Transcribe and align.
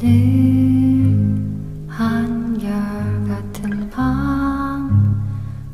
늘 0.00 0.08
한결같은 1.86 3.90
밤 3.90 5.20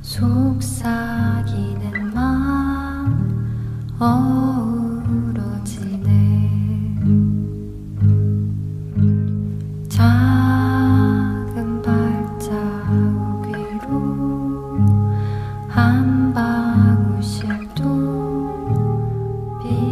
속삭이는 0.03 2.13
맘 2.13 3.47
어우러지네 4.01 6.11
작은 9.89 11.81
발자국 11.83 13.47
위로 13.47 14.81
한 15.69 16.35
방울씩도 16.35 17.87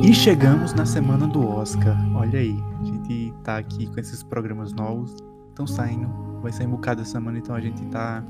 E 0.03 0.11
chegamos 0.12 0.75
na 0.75 0.85
semana 0.85 1.26
do 1.29 1.40
Oscar. 1.57 1.96
Olha 2.14 2.39
aí, 2.40 2.58
a 2.82 2.93
gente 3.04 3.35
tá 3.43 3.58
aqui 3.58 3.86
com 3.86 4.00
esses 4.00 4.22
programas 4.22 4.72
novos, 4.72 5.14
estão 5.50 5.67
saindo, 5.67 6.08
vai 6.40 6.53
sair 6.53 6.67
um 6.67 6.71
bocado 6.71 7.03
essa 7.03 7.12
semana, 7.12 7.39
então 7.39 7.54
a 7.54 7.61
gente 7.61 7.85
tá 7.86 8.25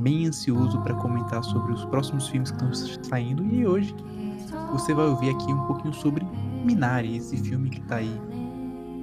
bem 0.00 0.26
ansioso 0.26 0.80
para 0.82 0.94
comentar 0.94 1.42
sobre 1.42 1.72
os 1.72 1.84
próximos 1.86 2.28
filmes 2.28 2.50
que 2.50 2.56
estão 2.56 3.02
saindo. 3.04 3.44
E 3.44 3.66
hoje 3.66 3.94
você 4.70 4.92
vai 4.92 5.06
ouvir 5.06 5.30
aqui 5.30 5.52
um 5.52 5.66
pouquinho 5.66 5.94
sobre 5.94 6.26
Minari, 6.64 7.16
esse 7.16 7.36
filme 7.38 7.70
que 7.70 7.80
tá 7.82 7.96
aí. 7.96 8.20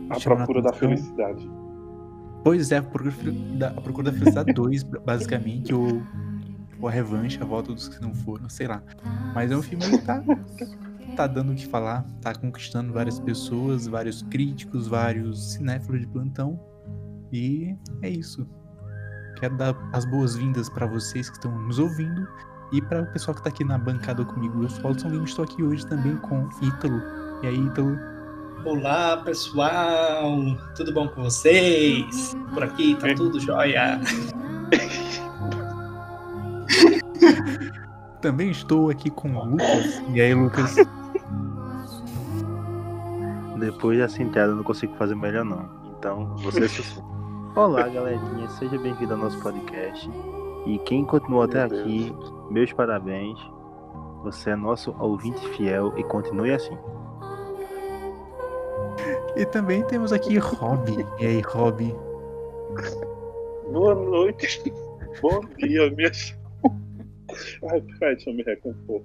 A 0.09 0.19
procura 0.19 0.61
da 0.61 0.73
felicidade. 0.73 1.49
Pois 2.43 2.71
é, 2.71 2.77
a 2.77 2.83
Procura 2.83 3.13
da, 3.55 3.67
a 3.67 3.81
Procura 3.81 4.11
da 4.11 4.17
Felicidade 4.17 4.51
2, 4.51 4.83
basicamente, 5.05 5.73
ou, 5.75 6.01
ou 6.79 6.87
a 6.87 6.91
revanche, 6.91 7.39
a 7.39 7.45
volta 7.45 7.71
dos 7.71 7.87
que 7.87 8.01
não 8.01 8.15
foram, 8.15 8.49
sei 8.49 8.67
lá. 8.67 8.81
Mas 9.35 9.51
é 9.51 9.55
um 9.55 9.61
filme 9.61 9.85
que 9.87 9.99
tá, 9.99 10.23
tá 11.15 11.27
dando 11.27 11.51
o 11.51 11.55
que 11.55 11.67
falar, 11.67 12.05
tá 12.21 12.33
conquistando 12.33 12.93
várias 12.93 13.19
pessoas, 13.19 13.87
vários 13.87 14.21
críticos, 14.23 14.87
vários 14.87 15.53
cinéfilos 15.53 16.01
de 16.01 16.07
plantão. 16.07 16.59
E 17.31 17.75
é 18.01 18.09
isso. 18.09 18.47
Quero 19.39 19.57
dar 19.57 19.75
as 19.93 20.05
boas-vindas 20.05 20.69
para 20.69 20.85
vocês 20.85 21.29
que 21.29 21.37
estão 21.37 21.57
nos 21.59 21.79
ouvindo 21.79 22.27
e 22.71 22.81
para 22.81 23.03
o 23.03 23.11
pessoal 23.11 23.35
que 23.35 23.43
tá 23.43 23.49
aqui 23.49 23.63
na 23.63 23.77
bancada 23.77 24.23
comigo. 24.23 24.63
Eu 24.63 24.69
sou 24.69 24.85
o 24.85 24.87
Alisson 24.89 25.09
Lima, 25.09 25.25
estou 25.25 25.45
aqui 25.45 25.63
hoje 25.63 25.85
também 25.87 26.15
com 26.17 26.47
Ítalo. 26.61 27.01
E 27.43 27.47
aí, 27.47 27.57
Ítalo? 27.57 27.97
Olá, 28.65 29.17
pessoal! 29.17 30.37
Tudo 30.75 30.93
bom 30.93 31.07
com 31.07 31.23
vocês? 31.23 32.35
Por 32.53 32.63
aqui 32.63 32.95
tá 32.95 33.13
tudo 33.15 33.39
jóia. 33.39 33.99
Também 38.21 38.51
estou 38.51 38.91
aqui 38.91 39.09
com 39.09 39.35
o 39.35 39.45
Lucas. 39.45 39.99
E 40.13 40.21
aí, 40.21 40.35
Lucas? 40.35 40.75
Depois 43.61 43.95
dessa 43.95 44.23
entrada 44.23 44.51
eu 44.51 44.55
não 44.55 44.63
consigo 44.63 44.95
fazer 44.95 45.13
melhor 45.13 45.45
não. 45.45 45.69
Então, 45.95 46.35
você 46.37 46.65
sussurra. 46.67 47.05
Olá, 47.55 47.87
galerinha. 47.87 48.49
Seja 48.49 48.75
bem-vindo 48.79 49.13
ao 49.13 49.19
nosso 49.19 49.39
podcast. 49.39 50.09
E 50.65 50.79
quem 50.79 51.05
continuou 51.05 51.43
até 51.43 51.67
Meu 51.67 51.79
aqui, 51.79 52.11
meus 52.49 52.73
parabéns. 52.73 53.39
Você 54.23 54.49
é 54.49 54.55
nosso 54.55 54.95
ouvinte 54.99 55.47
fiel 55.49 55.93
e 55.95 56.03
continue 56.03 56.51
assim. 56.51 56.75
E 59.35 59.45
também 59.45 59.83
temos 59.85 60.11
aqui 60.11 60.39
Rob. 60.39 60.89
E 61.19 61.25
aí, 61.25 61.41
Rob? 61.41 61.95
Boa 63.71 63.93
noite. 63.93 64.73
Bom 65.21 65.39
dia, 65.59 65.91
minhas. 65.91 66.35
Ai, 67.69 67.81
peraí, 67.81 68.15
deixa 68.15 68.31
eu 68.31 68.33
me 68.33 68.41
recompor. 68.41 69.03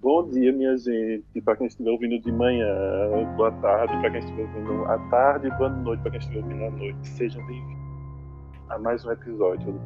Bom 0.00 0.28
dia, 0.28 0.52
minha 0.52 0.76
gente. 0.76 1.40
Para 1.44 1.56
quem 1.56 1.66
estiver 1.66 1.90
ouvindo 1.90 2.20
de 2.20 2.30
manhã, 2.30 2.68
boa 3.36 3.50
tarde. 3.50 3.92
Para 3.96 4.10
quem 4.12 4.20
estiver 4.20 4.42
ouvindo 4.42 4.84
à 4.84 4.96
tarde, 5.10 5.50
boa 5.58 5.68
noite. 5.68 6.00
Para 6.02 6.12
quem 6.12 6.20
estiver 6.20 6.38
ouvindo 6.40 6.64
à 6.64 6.70
noite, 6.70 7.08
sejam 7.08 7.44
bem-vindos 7.46 7.88
a 8.68 8.78
mais 8.78 9.04
um 9.04 9.10
episódio 9.10 9.80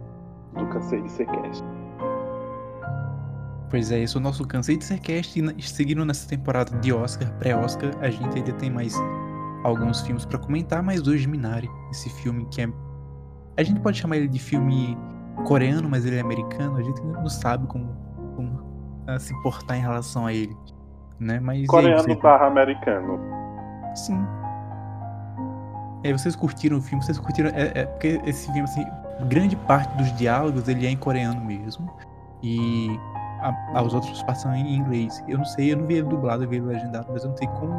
do 0.55 0.67
Cansei 0.67 1.01
de 1.01 1.11
Ser 1.11 1.25
Cast. 1.25 1.65
Pois 3.71 3.91
é, 3.91 4.01
esse 4.01 4.15
é 4.15 4.21
o 4.21 4.23
nosso 4.23 4.47
Cansei 4.47 4.77
de 4.77 4.85
Ser 4.85 5.01
Cast. 5.01 5.41
E 5.41 5.63
seguindo 5.63 6.05
nessa 6.05 6.29
temporada 6.29 6.79
de 6.81 6.93
Oscar, 6.93 7.33
pré-Oscar, 7.39 7.97
a 8.03 8.11
gente 8.11 8.37
ainda 8.37 8.53
tem 8.53 8.69
mais 8.69 8.95
alguns 9.65 10.03
filmes 10.03 10.27
pra 10.27 10.39
comentar, 10.39 10.83
mas 10.83 11.09
hoje 11.09 11.27
Minari, 11.27 11.71
esse 11.91 12.11
filme 12.11 12.47
que 12.51 12.61
é. 12.61 12.69
A 13.57 13.63
gente 13.63 13.81
pode 13.81 13.97
chamar 13.97 14.19
ele 14.19 14.29
de 14.29 14.39
filme 14.39 14.95
coreano, 15.47 15.89
mas 15.89 16.05
ele 16.05 16.17
é 16.17 16.21
americano, 16.21 16.77
a 16.77 16.83
gente 16.83 17.01
não 17.01 17.27
sabe 17.31 17.67
como, 17.67 17.97
como 18.37 18.72
ah, 19.07 19.19
se 19.19 19.35
portar 19.43 19.77
em 19.77 19.81
relação 19.81 20.27
a 20.27 20.33
ele. 20.33 20.57
Né? 21.19 21.39
Mas 21.41 21.61
aí, 21.61 21.67
Coreano 21.67 22.03
vocês- 22.03 22.19
barra 22.21 22.47
americano. 22.47 23.19
Sim. 23.95 24.27
E 26.03 26.09
aí, 26.09 26.13
vocês 26.13 26.35
curtiram 26.35 26.79
o 26.79 26.81
filme? 26.81 27.05
Vocês 27.05 27.19
curtiram. 27.19 27.51
É, 27.51 27.81
é 27.81 27.87
porque 27.87 28.21
esse 28.27 28.47
filme, 28.47 28.63
assim, 28.63 28.85
grande 29.29 29.55
parte 29.55 29.97
dos 29.97 30.13
diálogos 30.17 30.67
ele 30.69 30.87
é 30.87 30.91
em 30.91 30.97
coreano 30.97 31.45
mesmo. 31.45 31.89
E 32.43 32.99
a, 33.75 33.83
os 33.83 33.95
outros 33.95 34.23
passam 34.25 34.55
em 34.55 34.77
inglês. 34.77 35.23
Eu 35.29 35.39
não 35.39 35.45
sei, 35.45 35.73
eu 35.73 35.77
não 35.77 35.87
vi 35.87 35.95
ele 35.95 36.09
dublado, 36.09 36.43
eu 36.45 36.49
vi 36.49 36.57
ele 36.57 36.67
legendado, 36.67 37.07
mas 37.13 37.23
eu 37.23 37.31
não 37.31 37.37
sei 37.37 37.47
como 37.49 37.73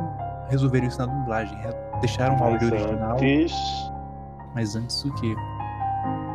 resolveram 0.50 0.88
isso 0.88 1.00
na 1.00 1.06
dublagem. 1.06 1.58
Deixaram 2.00 2.38
o 2.38 2.44
áudio 2.44 2.68
original, 2.68 3.14
antes, 3.18 3.54
mas 4.56 4.76
antes 4.76 5.04
o 5.04 5.14
quê? 5.16 5.36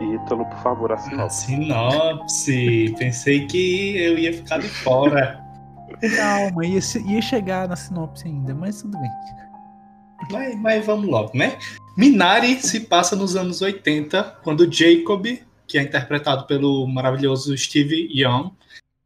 Ítalo, 0.00 0.44
por 0.46 0.58
favor, 0.58 0.92
A 0.92 0.96
sinopse. 0.98 1.46
sinopse. 1.46 2.94
Pensei 2.98 3.46
que 3.46 3.96
eu 3.96 4.18
ia 4.18 4.32
ficar 4.32 4.58
de 4.58 4.68
fora. 4.68 5.42
Calma, 6.16 6.64
ia, 6.64 6.80
ia 7.06 7.22
chegar 7.22 7.68
na 7.68 7.74
sinopse 7.76 8.26
ainda, 8.28 8.54
mas 8.54 8.80
tudo 8.82 8.98
bem. 8.98 9.10
Mas, 10.30 10.56
mas 10.60 10.86
vamos 10.86 11.06
logo, 11.08 11.30
né? 11.36 11.58
Minari 11.96 12.60
se 12.60 12.80
passa 12.80 13.16
nos 13.16 13.34
anos 13.36 13.60
80, 13.62 14.22
quando 14.42 14.70
Jacob, 14.72 15.26
que 15.66 15.78
é 15.78 15.82
interpretado 15.82 16.46
pelo 16.46 16.86
maravilhoso 16.86 17.56
Steve 17.56 18.08
Young, 18.12 18.50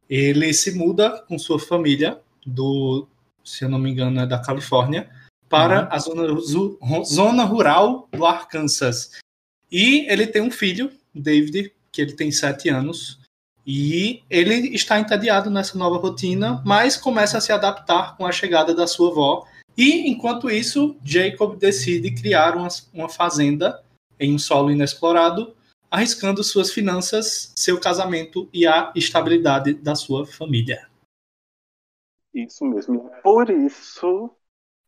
ele 0.09 0.53
se 0.53 0.75
muda 0.77 1.23
com 1.27 1.39
sua 1.39 1.57
família 1.59 2.19
do, 2.45 3.07
se 3.43 3.63
eu 3.65 3.69
não 3.69 3.79
me 3.79 3.89
engano, 3.91 4.19
é 4.21 4.27
da 4.27 4.39
Califórnia, 4.39 5.09
para 5.49 5.81
Uhum. 5.83 5.87
a 5.91 5.99
zona, 5.99 7.03
zona 7.05 7.43
rural 7.43 8.07
do 8.11 8.25
Arkansas. 8.25 9.11
E 9.73 10.07
ele 10.07 10.27
tem 10.27 10.43
um 10.43 10.51
filho, 10.51 10.91
David, 11.13 11.73
que 11.91 11.99
ele 11.99 12.13
tem 12.13 12.31
sete 12.31 12.69
anos. 12.69 13.19
E 13.65 14.21
ele 14.29 14.75
está 14.75 14.99
entediado 14.99 15.49
nessa 15.49 15.77
nova 15.77 15.97
rotina, 15.97 16.61
mas 16.63 16.95
começa 16.95 17.39
a 17.39 17.41
se 17.41 17.51
adaptar 17.51 18.15
com 18.15 18.25
a 18.25 18.31
chegada 18.31 18.75
da 18.75 18.85
sua 18.85 19.09
avó, 19.09 19.47
e 19.75 20.07
enquanto 20.07 20.51
isso, 20.51 20.95
Jacob 21.03 21.57
decide 21.57 22.13
criar 22.13 22.55
uma, 22.55 22.67
uma 22.93 23.09
fazenda 23.09 23.83
em 24.19 24.35
um 24.35 24.37
solo 24.37 24.69
inexplorado, 24.69 25.55
arriscando 25.89 26.43
suas 26.43 26.71
finanças, 26.71 27.51
seu 27.55 27.79
casamento 27.79 28.47
e 28.53 28.67
a 28.67 28.91
estabilidade 28.95 29.73
da 29.73 29.95
sua 29.95 30.27
família. 30.27 30.87
Isso 32.33 32.63
mesmo. 32.65 33.09
Por 33.23 33.49
isso 33.49 34.29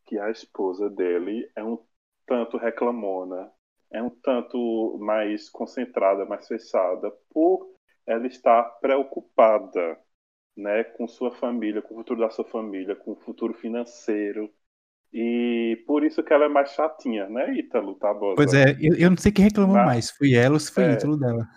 que 0.06 0.20
a 0.20 0.30
esposa 0.30 0.90
dele 0.90 1.50
é 1.56 1.64
um 1.64 1.80
tanto 2.28 2.58
reclamona, 2.58 3.52
é 3.92 4.02
um 4.02 4.10
tanto 4.10 4.98
mais 5.00 5.50
concentrada, 5.50 6.26
mais 6.26 6.48
fechada, 6.48 7.12
por 7.34 7.68
ela 8.06 8.28
estar 8.28 8.64
preocupada, 8.82 9.98
né, 10.56 10.84
com 10.84 11.08
sua 11.08 11.32
família, 11.32 11.82
com 11.82 11.94
o 11.96 11.98
futuro 11.98 12.20
da 12.20 12.30
sua 12.30 12.46
família, 12.46 12.96
com 12.96 13.12
o 13.12 13.16
futuro 13.16 13.54
financeiro. 13.54 14.50
E 15.14 15.82
por 15.88 16.04
isso 16.04 16.22
que 16.24 16.34
ela 16.34 16.46
é 16.46 16.50
mais 16.50 16.72
chatinha, 16.72 17.28
né, 17.30 17.54
Ítalo 17.54 17.96
Tabosa? 17.96 18.36
Pois 18.36 18.54
é, 18.54 18.76
eu, 18.82 18.96
eu 18.96 19.10
não 19.10 19.18
sei 19.18 19.32
quem 19.32 19.46
reclamou 19.46 19.76
Mas- 19.78 19.86
mais, 19.86 20.06
se 20.08 20.18
foi 20.18 20.34
ela 20.34 20.54
ou 20.56 20.60
se 20.60 20.72
foi 20.72 20.84
É. 20.84 20.92
o 20.92 20.96
título 20.98 21.18
dela. 21.18 21.48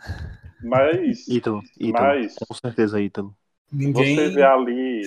Mas, 0.62 1.26
Ítalo, 1.28 1.60
Ítalo. 1.78 2.06
mas 2.06 2.34
Com 2.36 2.54
certeza, 2.54 3.00
Ítalo. 3.00 3.34
Ninguém. 3.72 4.16
Você 4.16 4.30
vê 4.30 4.42
ali. 4.42 5.02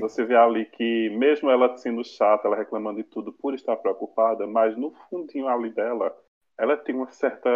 Você 0.00 0.24
vê 0.24 0.36
ali 0.36 0.66
que, 0.66 1.08
mesmo 1.10 1.50
ela 1.50 1.76
sendo 1.78 2.04
chata, 2.04 2.46
ela 2.46 2.56
reclamando 2.56 3.02
de 3.02 3.08
tudo 3.08 3.32
por 3.32 3.54
estar 3.54 3.76
preocupada, 3.76 4.46
mas 4.46 4.76
no 4.76 4.92
fundinho 5.08 5.48
ali 5.48 5.70
dela, 5.72 6.14
ela 6.58 6.76
tem 6.76 6.94
uma 6.94 7.10
certa 7.10 7.48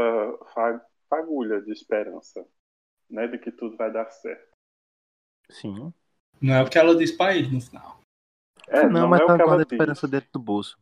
fa- 0.54 0.84
fagulha 1.10 1.60
de 1.60 1.70
esperança, 1.72 2.46
né? 3.10 3.26
De 3.26 3.38
que 3.38 3.52
tudo 3.52 3.76
vai 3.76 3.92
dar 3.92 4.10
certo. 4.10 4.50
Sim. 5.50 5.92
Não 6.40 6.54
é 6.54 6.62
o 6.62 6.70
que 6.70 6.78
ela 6.78 6.96
diz 6.96 7.12
pra 7.12 7.36
ele 7.36 7.48
no 7.48 7.60
final. 7.60 8.00
É, 8.68 8.84
não, 8.88 9.02
não, 9.02 9.08
mas 9.08 9.20
é 9.20 9.26
tá 9.26 9.34
a 9.34 9.56
diz. 9.56 9.72
esperança 9.72 10.08
dentro 10.08 10.30
do 10.32 10.38
bolso. 10.38 10.78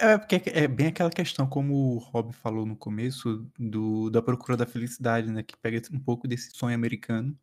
É, 0.00 0.12
é 0.12 0.18
porque 0.18 0.42
é 0.50 0.68
bem 0.68 0.88
aquela 0.88 1.10
questão, 1.10 1.48
como 1.48 1.94
o 1.94 1.98
Rob 1.98 2.32
falou 2.34 2.66
no 2.66 2.76
começo, 2.76 3.50
do, 3.58 4.10
da 4.10 4.20
procura 4.20 4.56
da 4.56 4.66
felicidade, 4.66 5.30
né? 5.30 5.42
Que 5.42 5.56
pega 5.56 5.80
um 5.92 5.98
pouco 5.98 6.28
desse 6.28 6.50
sonho 6.56 6.74
americano 6.74 7.36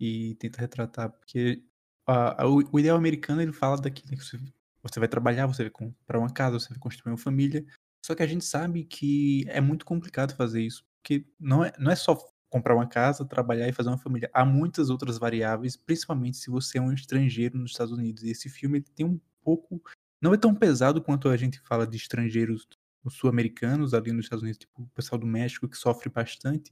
e 0.00 0.34
tenta 0.36 0.60
retratar. 0.60 1.10
Porque 1.12 1.62
a- 2.06 2.42
a- 2.44 2.48
o, 2.48 2.62
o 2.72 2.78
ideal 2.80 2.96
americano, 2.96 3.42
ele 3.42 3.52
fala 3.52 3.76
daquilo 3.80 4.10
que 4.16 4.24
você, 4.24 4.38
você 4.82 4.98
vai 4.98 5.08
trabalhar, 5.08 5.46
você 5.46 5.64
vai 5.64 5.70
comprar 5.70 6.18
uma 6.18 6.32
casa, 6.32 6.58
você 6.58 6.68
vai 6.70 6.78
construir 6.78 7.12
uma 7.12 7.18
família. 7.18 7.64
Só 8.04 8.14
que 8.14 8.22
a 8.22 8.26
gente 8.26 8.44
sabe 8.44 8.84
que 8.84 9.44
é 9.48 9.60
muito 9.60 9.84
complicado 9.86 10.34
fazer 10.34 10.62
isso. 10.62 10.84
Porque 11.02 11.26
não 11.38 11.64
é, 11.64 11.72
não 11.78 11.90
é 11.90 11.96
só 11.96 12.16
comprar 12.50 12.74
uma 12.74 12.86
casa, 12.86 13.24
trabalhar 13.24 13.68
e 13.68 13.72
fazer 13.72 13.88
uma 13.88 13.98
família. 13.98 14.30
Há 14.34 14.44
muitas 14.44 14.90
outras 14.90 15.18
variáveis, 15.18 15.76
principalmente 15.76 16.36
se 16.36 16.50
você 16.50 16.78
é 16.78 16.80
um 16.82 16.92
estrangeiro 16.92 17.58
nos 17.58 17.70
Estados 17.72 17.92
Unidos. 17.92 18.22
E 18.24 18.30
esse 18.30 18.48
filme 18.48 18.80
tem 18.82 19.06
um 19.06 19.20
pouco. 19.42 19.80
Não 20.20 20.34
é 20.34 20.36
tão 20.36 20.54
pesado 20.54 21.02
quanto 21.02 21.28
a 21.28 21.36
gente 21.36 21.60
fala 21.60 21.86
de 21.86 21.96
estrangeiros 21.96 22.66
sul-americanos 23.08 23.94
ali 23.94 24.12
nos 24.12 24.26
Estados 24.26 24.42
Unidos, 24.42 24.58
tipo 24.58 24.82
o 24.82 24.88
pessoal 24.94 25.18
do 25.18 25.26
México 25.26 25.68
que 25.68 25.76
sofre 25.76 26.08
bastante. 26.08 26.70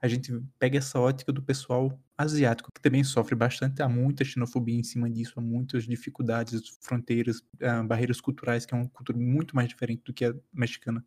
A 0.00 0.08
gente 0.08 0.32
pega 0.58 0.78
essa 0.78 0.98
ótica 1.00 1.32
do 1.32 1.42
pessoal 1.42 1.98
asiático, 2.22 2.70
que 2.72 2.80
também 2.80 3.02
sofre 3.02 3.34
bastante. 3.34 3.82
Há 3.82 3.88
muita 3.88 4.24
xenofobia 4.24 4.78
em 4.78 4.82
cima 4.82 5.10
disso, 5.10 5.34
há 5.36 5.40
muitas 5.40 5.84
dificuldades, 5.84 6.78
fronteiras, 6.80 7.42
ah, 7.60 7.82
barreiras 7.82 8.20
culturais, 8.20 8.64
que 8.64 8.74
é 8.74 8.76
uma 8.76 8.88
cultura 8.88 9.18
muito 9.18 9.56
mais 9.56 9.68
diferente 9.68 10.02
do 10.04 10.12
que 10.12 10.24
a 10.24 10.34
mexicana 10.52 11.04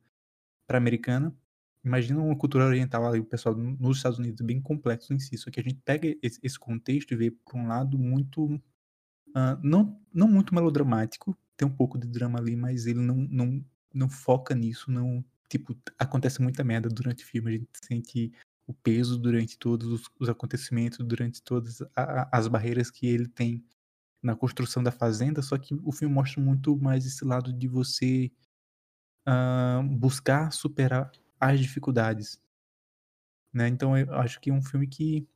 para 0.67 0.77
a 0.77 0.79
americana. 0.79 1.35
Imagina 1.83 2.19
uma 2.19 2.35
cultura 2.35 2.65
oriental 2.65 3.05
ali, 3.05 3.19
o 3.19 3.25
pessoal 3.25 3.55
nos 3.55 3.97
Estados 3.97 4.17
Unidos, 4.17 4.41
bem 4.41 4.59
complexo 4.59 5.13
em 5.13 5.19
si. 5.19 5.37
Só 5.37 5.51
que 5.51 5.59
a 5.59 5.63
gente 5.63 5.79
pega 5.85 6.15
esse, 6.21 6.59
contexto 6.59 7.11
e 7.11 7.15
vê 7.15 7.31
por 7.31 7.55
um 7.55 7.67
lado 7.67 7.97
muito. 7.97 8.59
Não, 9.61 9.99
não 10.13 10.27
muito 10.29 10.55
melodramático, 10.55 11.37
tem 11.57 11.67
um 11.67 11.71
pouco 11.71 11.97
de 11.97 12.07
drama 12.07 12.39
ali, 12.39 12.55
mas 12.55 12.87
ele 12.87 13.01
não, 13.01 13.17
não, 13.17 13.65
não 13.93 14.09
foca 14.09 14.55
nisso, 14.55 14.89
não. 14.89 15.23
Tipo, 15.49 15.77
acontece 15.99 16.41
muita 16.41 16.63
merda 16.63 16.89
durante 16.89 17.23
o 17.23 17.27
filme, 17.27 17.49
a 17.49 17.53
gente 17.53 17.69
sente 17.83 18.31
o 18.67 18.73
peso 18.73 19.17
durante 19.17 19.57
todos 19.57 19.87
os, 19.87 20.09
os 20.19 20.29
acontecimentos, 20.29 20.99
durante 21.05 21.41
todas 21.41 21.79
as 21.95 22.47
barreiras 22.47 22.89
que 22.89 23.05
ele 23.05 23.27
tem 23.27 23.63
na 24.21 24.35
construção 24.35 24.81
da 24.81 24.91
fazenda, 24.91 25.41
só 25.41 25.57
que 25.57 25.75
o 25.83 25.91
filme 25.91 26.13
mostra 26.13 26.41
muito 26.41 26.75
mais 26.75 27.05
esse 27.05 27.23
lado 27.23 27.53
de 27.53 27.67
você 27.67 28.31
uh, 29.27 29.83
buscar 29.83 30.51
superar 30.51 31.11
as 31.39 31.59
dificuldades. 31.59 32.41
Né? 33.53 33.67
Então 33.67 33.95
eu 33.95 34.11
acho 34.15 34.41
que 34.41 34.49
é 34.49 34.53
um 34.53 34.63
filme 34.63 34.87
que 34.87 35.27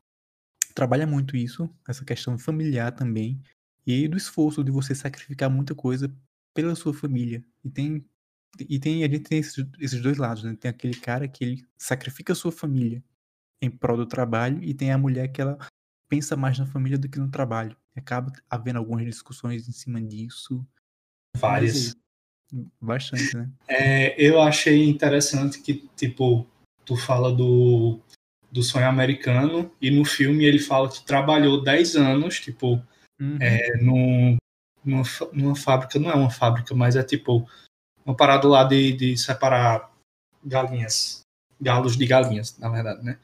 trabalha 0.73 1.05
muito 1.05 1.37
isso, 1.37 1.69
essa 1.87 2.03
questão 2.03 2.37
familiar 2.37 2.91
também, 2.91 3.39
e 3.85 4.07
do 4.07 4.17
esforço 4.17 4.63
de 4.63 4.71
você 4.71 4.95
sacrificar 4.95 5.49
muita 5.51 5.75
coisa 5.75 6.11
pela 6.53 6.75
sua 6.75 6.93
família. 6.93 7.43
E 7.63 7.69
tem 7.69 8.05
e 8.67 8.79
tem 8.79 9.03
a 9.03 9.07
gente 9.07 9.21
tem 9.21 9.37
esses, 9.37 9.63
esses 9.79 10.01
dois 10.01 10.17
lados, 10.17 10.43
né? 10.43 10.55
Tem 10.55 10.69
aquele 10.69 10.95
cara 10.95 11.27
que 11.27 11.43
ele 11.43 11.67
sacrifica 11.77 12.33
a 12.33 12.35
sua 12.35 12.51
família 12.51 13.03
em 13.61 13.69
prol 13.69 13.97
do 13.97 14.05
trabalho 14.05 14.63
e 14.63 14.73
tem 14.73 14.91
a 14.91 14.97
mulher 14.97 15.27
que 15.29 15.41
ela 15.41 15.57
pensa 16.07 16.35
mais 16.35 16.57
na 16.57 16.65
família 16.65 16.97
do 16.97 17.09
que 17.09 17.19
no 17.19 17.29
trabalho. 17.29 17.75
Acaba 17.95 18.31
havendo 18.49 18.79
algumas 18.79 19.05
discussões 19.05 19.67
em 19.67 19.71
cima 19.71 20.01
disso. 20.01 20.65
Várias. 21.37 21.95
Bastante, 22.81 23.37
né? 23.37 23.49
É, 23.67 24.19
eu 24.19 24.41
achei 24.41 24.89
interessante 24.89 25.61
que, 25.61 25.87
tipo, 25.95 26.47
tu 26.83 26.95
fala 26.95 27.31
do, 27.31 27.99
do 28.51 28.63
sonho 28.63 28.87
americano 28.87 29.71
e 29.79 29.91
no 29.91 30.03
filme 30.03 30.45
ele 30.45 30.57
fala 30.57 30.89
que 30.89 31.05
trabalhou 31.05 31.61
10 31.61 31.95
anos, 31.95 32.39
tipo, 32.39 32.81
uhum. 33.19 33.37
é, 33.39 33.77
num, 33.77 34.37
numa, 34.83 35.03
numa 35.31 35.55
fábrica, 35.55 35.99
não 35.99 36.09
é 36.09 36.15
uma 36.15 36.31
fábrica, 36.31 36.73
mas 36.73 36.95
é 36.95 37.03
tipo 37.03 37.47
uma 38.03 38.15
parada 38.15 38.47
lá 38.47 38.63
de, 38.63 38.93
de 38.93 39.17
separar 39.17 39.91
galinhas, 40.43 41.21
galos 41.59 41.97
de 41.97 42.05
galinhas, 42.05 42.57
na 42.57 42.69
verdade, 42.69 43.03
né? 43.03 43.17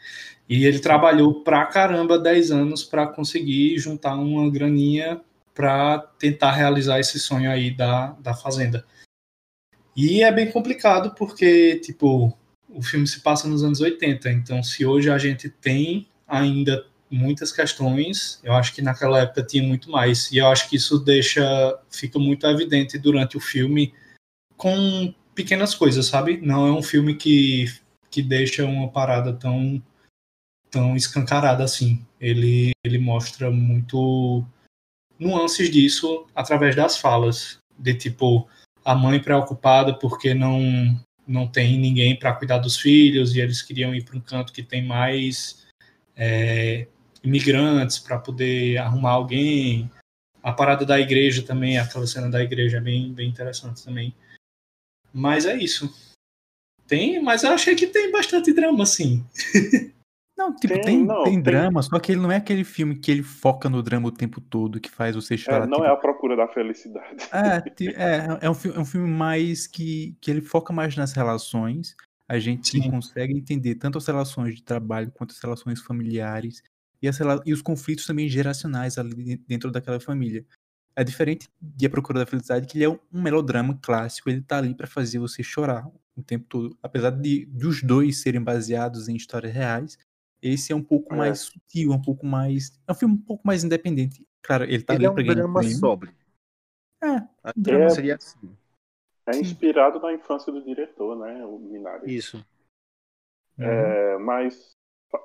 E 0.48 0.66
ele 0.66 0.80
trabalhou 0.80 1.44
pra 1.44 1.66
caramba 1.66 2.20
10 2.20 2.52
anos 2.52 2.84
para 2.84 3.08
conseguir 3.08 3.78
juntar 3.80 4.16
uma 4.16 4.50
graninha 4.50 5.22
para 5.54 6.00
tentar 6.20 6.52
realizar 6.52 7.00
esse 7.00 7.18
sonho 7.18 7.50
aí 7.50 7.72
da, 7.72 8.08
da 8.20 8.34
fazenda. 8.34 8.86
E 9.96 10.22
é 10.22 10.32
bem 10.32 10.52
complicado 10.52 11.16
porque, 11.16 11.78
tipo, 11.78 12.38
o 12.70 12.82
filme 12.82 13.08
se 13.08 13.22
passa 13.22 13.48
nos 13.48 13.64
anos 13.64 13.80
80, 13.80 14.30
então 14.30 14.62
se 14.62 14.86
hoje 14.86 15.10
a 15.10 15.18
gente 15.18 15.50
tem 15.50 16.08
ainda 16.28 16.86
muitas 17.10 17.54
questões, 17.54 18.42
eu 18.44 18.52
acho 18.54 18.74
que 18.74 18.82
naquela 18.82 19.22
época 19.22 19.44
tinha 19.44 19.64
muito 19.64 19.90
mais. 19.90 20.30
E 20.32 20.38
eu 20.38 20.48
acho 20.48 20.70
que 20.70 20.76
isso 20.76 21.00
deixa, 21.00 21.80
fica 21.90 22.20
muito 22.20 22.46
evidente 22.46 22.98
durante 22.98 23.38
o 23.38 23.40
filme 23.40 23.94
com 24.58 25.14
pequenas 25.34 25.74
coisas, 25.74 26.06
sabe? 26.08 26.38
Não 26.42 26.68
é 26.68 26.72
um 26.72 26.84
filme 26.84 27.16
que, 27.16 27.66
que 28.16 28.22
deixa 28.22 28.66
uma 28.66 28.90
parada 28.90 29.34
tão 29.34 29.84
tão 30.72 30.96
escancarada 30.96 31.66
assim. 31.66 32.06
Ele 32.18 32.72
ele 32.82 32.98
mostra 32.98 33.52
muito 33.52 34.46
nuances 35.20 35.70
disso 35.70 36.26
através 36.34 36.78
das 36.78 36.98
falas, 36.98 37.58
de 37.78 37.94
tipo 37.94 38.48
a 38.86 38.96
mãe 38.96 39.20
preocupada 39.22 39.94
porque 39.94 40.34
não 40.34 40.98
não 41.28 41.46
tem 41.46 41.78
ninguém 41.78 42.18
para 42.18 42.34
cuidar 42.34 42.60
dos 42.60 42.78
filhos 42.78 43.36
e 43.36 43.42
eles 43.42 43.62
queriam 43.62 43.94
ir 43.94 44.06
para 44.06 44.16
um 44.16 44.22
canto 44.22 44.54
que 44.54 44.64
tem 44.64 44.86
mais 44.86 45.66
é, 46.16 46.88
imigrantes 47.22 48.00
para 48.00 48.18
poder 48.18 48.78
arrumar 48.78 49.12
alguém. 49.12 49.92
A 50.42 50.54
parada 50.54 50.86
da 50.86 51.00
igreja 51.00 51.42
também, 51.44 51.78
aquela 51.78 52.08
cena 52.08 52.30
da 52.30 52.42
igreja 52.42 52.78
é 52.78 52.82
bem, 52.82 53.12
bem 53.12 53.28
interessante 53.28 53.84
também. 53.84 54.16
Mas 55.12 55.46
é 55.46 55.58
isso. 55.58 55.92
Tem, 56.88 57.22
mas 57.22 57.44
eu 57.44 57.52
achei 57.52 57.76
que 57.76 57.88
tem 57.88 58.12
bastante 58.12 58.54
drama, 58.54 58.86
sim. 58.86 59.26
Não, 60.38 60.54
tipo, 60.54 60.74
tem, 60.74 60.82
tem, 60.82 61.06
não, 61.06 61.24
tem, 61.24 61.34
tem, 61.36 61.42
drama, 61.42 61.82
só 61.82 61.98
que 61.98 62.12
ele 62.12 62.20
não 62.20 62.30
é 62.30 62.36
aquele 62.36 62.66
filme 62.66 62.98
que 62.98 63.10
ele 63.10 63.24
foca 63.24 63.70
no 63.70 63.82
drama 63.82 64.10
o 64.10 64.12
tempo 64.12 64.42
todo, 64.42 64.82
que 64.82 64.92
faz 64.92 65.16
você 65.16 65.38
chorar. 65.38 65.64
É, 65.64 65.68
não 65.68 65.78
tipo... 65.78 65.86
é 65.86 65.90
a 65.90 65.96
procura 65.96 66.36
da 66.36 66.46
felicidade. 66.48 67.24
É, 67.32 67.94
é, 67.96 68.38
é, 68.42 68.50
um, 68.50 68.54
é 68.76 68.80
um 68.80 68.86
filme 68.86 69.10
mais 69.10 69.66
que, 69.66 70.18
que 70.20 70.30
ele 70.30 70.42
foca 70.42 70.74
mais 70.74 70.96
nas 70.98 71.14
relações. 71.14 71.96
A 72.30 72.38
gente 72.38 72.82
Sim. 72.82 72.92
consegue 72.92 73.34
entender 73.34 73.76
tanto 73.76 73.98
as 73.98 74.06
relações 74.06 74.56
de 74.56 74.64
trabalho 74.64 75.12
quanto 75.12 75.32
as 75.32 75.40
relações 75.40 75.80
familiares 75.82 76.62
e, 77.02 77.08
as, 77.08 77.18
e 77.46 77.54
os 77.54 77.62
conflitos 77.62 78.06
também 78.06 78.28
geracionais 78.28 78.98
ali 78.98 79.38
dentro 79.48 79.72
daquela 79.72 80.02
família. 80.02 80.46
É 80.98 81.04
diferente 81.04 81.48
de 81.62 81.86
A 81.86 81.90
Procura 81.90 82.20
da 82.20 82.26
Felicidade, 82.26 82.68
que 82.68 82.78
ele 82.78 82.86
é 82.86 82.90
um 82.90 83.22
melodrama 83.22 83.78
clássico, 83.82 84.30
ele 84.30 84.42
tá 84.42 84.58
ali 84.58 84.74
para 84.74 84.88
fazer 84.88 85.20
você 85.20 85.44
chorar 85.44 85.90
o 86.16 86.24
tempo 86.24 86.46
todo. 86.48 86.78
Apesar 86.82 87.12
de 87.12 87.46
dos 87.46 87.82
dois 87.84 88.22
serem 88.22 88.42
baseados 88.42 89.10
em 89.10 89.16
histórias 89.16 89.54
reais, 89.54 89.98
esse 90.42 90.72
é 90.72 90.76
um 90.76 90.84
pouco 90.84 91.14
é. 91.14 91.18
mais 91.18 91.40
sutil, 91.40 91.92
um 91.92 92.02
pouco 92.02 92.26
mais. 92.26 92.80
É 92.88 92.92
um 92.92 92.96
filme 92.96 93.16
um 93.16 93.22
pouco 93.22 93.46
mais 93.46 93.64
independente. 93.64 94.26
Claro, 94.42 94.64
ele 94.64 94.84
tá 94.84 94.94
ele 94.94 95.08
ali 95.08 95.20
é 95.20 95.24
um 95.24 95.36
drama 95.36 95.64
sobre. 95.64 96.16
É, 97.04 97.18
o 97.18 97.54
drama 97.56 97.86
é, 97.86 97.90
seria 97.90 98.16
assim. 98.16 98.56
É 99.28 99.38
inspirado 99.38 100.00
na 100.00 100.14
infância 100.14 100.52
do 100.54 100.64
diretor, 100.64 101.18
né? 101.18 101.46
O 101.46 101.58
Minari. 101.58 102.16
Isso. 102.16 102.46
É, 103.58 104.16
uhum. 104.16 104.24
Mas 104.24 104.76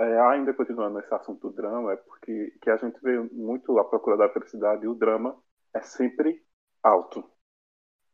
é, 0.01 0.21
ainda 0.21 0.55
continuando 0.55 0.99
nesse 0.99 1.13
assunto 1.13 1.51
do 1.51 1.55
drama, 1.55 1.93
é 1.93 1.97
porque 1.97 2.55
que 2.61 2.71
a 2.71 2.77
gente 2.77 2.99
vê 3.03 3.19
muito 3.19 3.79
a 3.79 3.85
procura 3.85 4.17
da 4.17 4.29
felicidade 4.29 4.85
e 4.85 4.89
o 4.89 4.95
drama 4.95 5.37
é 5.75 5.81
sempre 5.83 6.43
alto. 6.83 7.29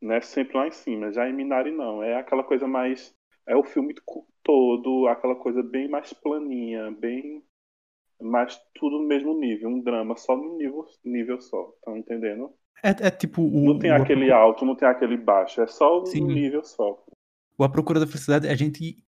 Né? 0.06 0.20
Sempre 0.20 0.56
lá 0.56 0.66
em 0.66 0.72
cima. 0.72 1.12
Já 1.12 1.28
em 1.28 1.32
Minari 1.32 1.72
não. 1.72 2.02
É 2.02 2.16
aquela 2.16 2.44
coisa 2.44 2.66
mais. 2.66 3.14
É 3.46 3.56
o 3.56 3.62
filme 3.62 3.94
todo, 4.42 5.06
aquela 5.08 5.36
coisa 5.36 5.62
bem 5.62 5.88
mais 5.88 6.12
planinha, 6.12 6.90
bem 6.90 7.42
mas 8.20 8.58
tudo 8.74 8.98
no 8.98 9.06
mesmo 9.06 9.38
nível, 9.38 9.68
um 9.68 9.80
drama 9.80 10.16
só 10.16 10.36
no 10.36 10.56
nível, 10.56 10.84
nível 11.04 11.40
só, 11.40 11.72
tá 11.84 11.96
entendendo? 11.96 12.50
É, 12.82 12.90
é 12.90 13.10
tipo 13.10 13.42
o, 13.42 13.64
Não 13.66 13.78
tem 13.78 13.90
o, 13.90 13.94
aquele 13.94 14.30
alto, 14.30 14.64
não 14.64 14.74
tem 14.74 14.88
aquele 14.88 15.16
baixo, 15.16 15.60
é 15.60 15.66
só 15.66 16.04
Sim. 16.06 16.24
um 16.24 16.26
nível 16.26 16.62
só. 16.64 17.02
O 17.58 17.64
A 17.64 17.68
Procura 17.68 18.00
da 18.00 18.06
Felicidade, 18.06 18.48
a 18.48 18.54
gente 18.54 19.02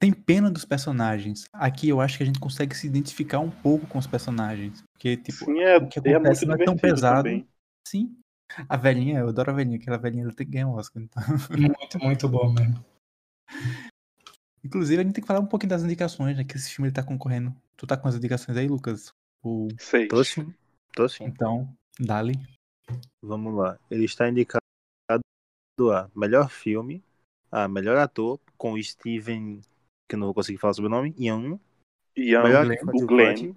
tem 0.00 0.12
pena 0.12 0.50
dos 0.50 0.64
personagens. 0.64 1.48
Aqui 1.52 1.88
eu 1.88 2.00
acho 2.00 2.16
que 2.16 2.22
a 2.22 2.26
gente 2.26 2.38
consegue 2.38 2.76
se 2.76 2.86
identificar 2.86 3.40
um 3.40 3.50
pouco 3.50 3.86
com 3.86 3.98
os 3.98 4.06
personagens. 4.06 4.82
Porque, 4.92 5.16
tipo, 5.16 5.44
Sim, 5.44 5.60
é, 5.60 5.76
o 5.76 5.88
que 5.88 5.98
é 5.98 6.14
acontece 6.14 6.46
muito 6.46 6.56
não 6.56 6.62
é 6.62 6.64
tão 6.64 6.76
pesado. 6.76 7.24
Também. 7.24 7.48
Sim. 7.86 8.16
A 8.68 8.76
velhinha, 8.76 9.20
eu 9.20 9.28
adoro 9.28 9.50
a 9.50 9.54
velhinha, 9.54 9.76
aquela 9.78 9.98
velhinha 9.98 10.24
ela 10.24 10.34
tem 10.34 10.46
que 10.46 10.52
ganhar 10.52 10.68
um 10.68 10.74
Oscar. 10.74 11.02
Então. 11.02 11.22
Muito, 11.50 11.98
muito 11.98 12.28
bom 12.28 12.52
mesmo. 12.52 12.84
Inclusive, 14.64 15.00
a 15.00 15.04
gente 15.04 15.14
tem 15.14 15.22
que 15.22 15.28
falar 15.28 15.40
um 15.40 15.46
pouquinho 15.46 15.70
das 15.70 15.82
indicações, 15.82 16.36
né? 16.36 16.44
Que 16.44 16.56
esse 16.56 16.70
filme 16.70 16.88
ele 16.88 16.94
tá 16.94 17.02
concorrendo. 17.02 17.54
Tu 17.76 17.86
tá 17.86 17.96
com 17.96 18.08
as 18.08 18.16
indicações 18.16 18.56
aí, 18.56 18.66
Lucas? 18.66 19.12
O... 19.42 19.68
Sei. 19.78 20.08
Tô 20.08 20.22
sim. 20.24 20.52
Tô 20.94 21.08
sim. 21.08 21.24
Então, 21.24 21.72
dali. 21.98 22.34
Vamos 23.22 23.54
lá. 23.54 23.78
Ele 23.90 24.04
está 24.04 24.28
indicado 24.28 24.62
a 25.10 26.10
melhor 26.14 26.50
filme, 26.50 27.04
a 27.50 27.68
melhor 27.68 27.96
ator, 27.98 28.40
com 28.56 28.80
Steven, 28.82 29.60
que 30.08 30.16
eu 30.16 30.18
não 30.18 30.26
vou 30.26 30.34
conseguir 30.34 30.58
falar 30.58 30.74
sobre 30.74 30.88
o 30.88 30.90
nome, 30.90 31.14
Young. 31.18 31.60
Young 32.16 32.42
melhor 32.42 32.66
Glenn, 32.66 32.78
o 32.82 33.06
Glenn. 33.06 33.54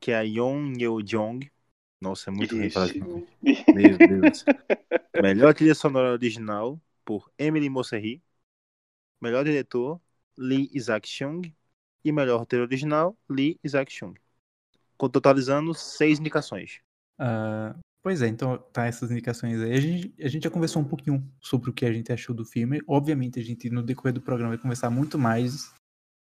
que 0.00 0.10
é 0.10 0.16
a 0.16 0.22
Yoon 0.22 0.72
Yeo 0.76 1.02
Jong. 1.02 1.50
Nossa, 2.00 2.30
é 2.30 2.32
muito 2.32 2.56
ruim 2.56 2.70
falar 2.70 2.86
assim. 2.86 3.00
Meu 3.00 3.98
Deus. 3.98 4.44
melhor 5.20 5.52
trilha 5.52 5.74
sonora 5.74 6.12
original, 6.12 6.80
por 7.04 7.30
Emily 7.38 7.68
Mosserry. 7.68 8.22
Melhor 9.20 9.44
diretor, 9.44 10.00
Lee 10.36 10.70
Isaac 10.72 11.08
Chung. 11.08 11.42
E 12.04 12.12
melhor 12.12 12.38
roteiro 12.38 12.64
original, 12.64 13.18
Lee 13.28 13.58
Isaac 13.62 13.92
Chung. 13.92 14.14
Totalizando 14.96 15.74
seis 15.74 16.20
indicações. 16.20 16.80
Ah, 17.18 17.74
pois 18.00 18.22
é, 18.22 18.28
então 18.28 18.56
tá 18.72 18.86
essas 18.86 19.10
indicações 19.10 19.60
aí. 19.60 19.72
A 19.72 19.80
gente, 19.80 20.14
a 20.22 20.28
gente 20.28 20.44
já 20.44 20.50
conversou 20.50 20.80
um 20.80 20.84
pouquinho 20.84 21.28
sobre 21.40 21.70
o 21.70 21.72
que 21.72 21.84
a 21.84 21.92
gente 21.92 22.12
achou 22.12 22.34
do 22.34 22.44
filme. 22.44 22.80
Obviamente, 22.86 23.40
a 23.40 23.42
gente 23.42 23.68
no 23.68 23.82
decorrer 23.82 24.14
do 24.14 24.22
programa 24.22 24.50
vai 24.50 24.58
conversar 24.58 24.90
muito 24.90 25.18
mais, 25.18 25.72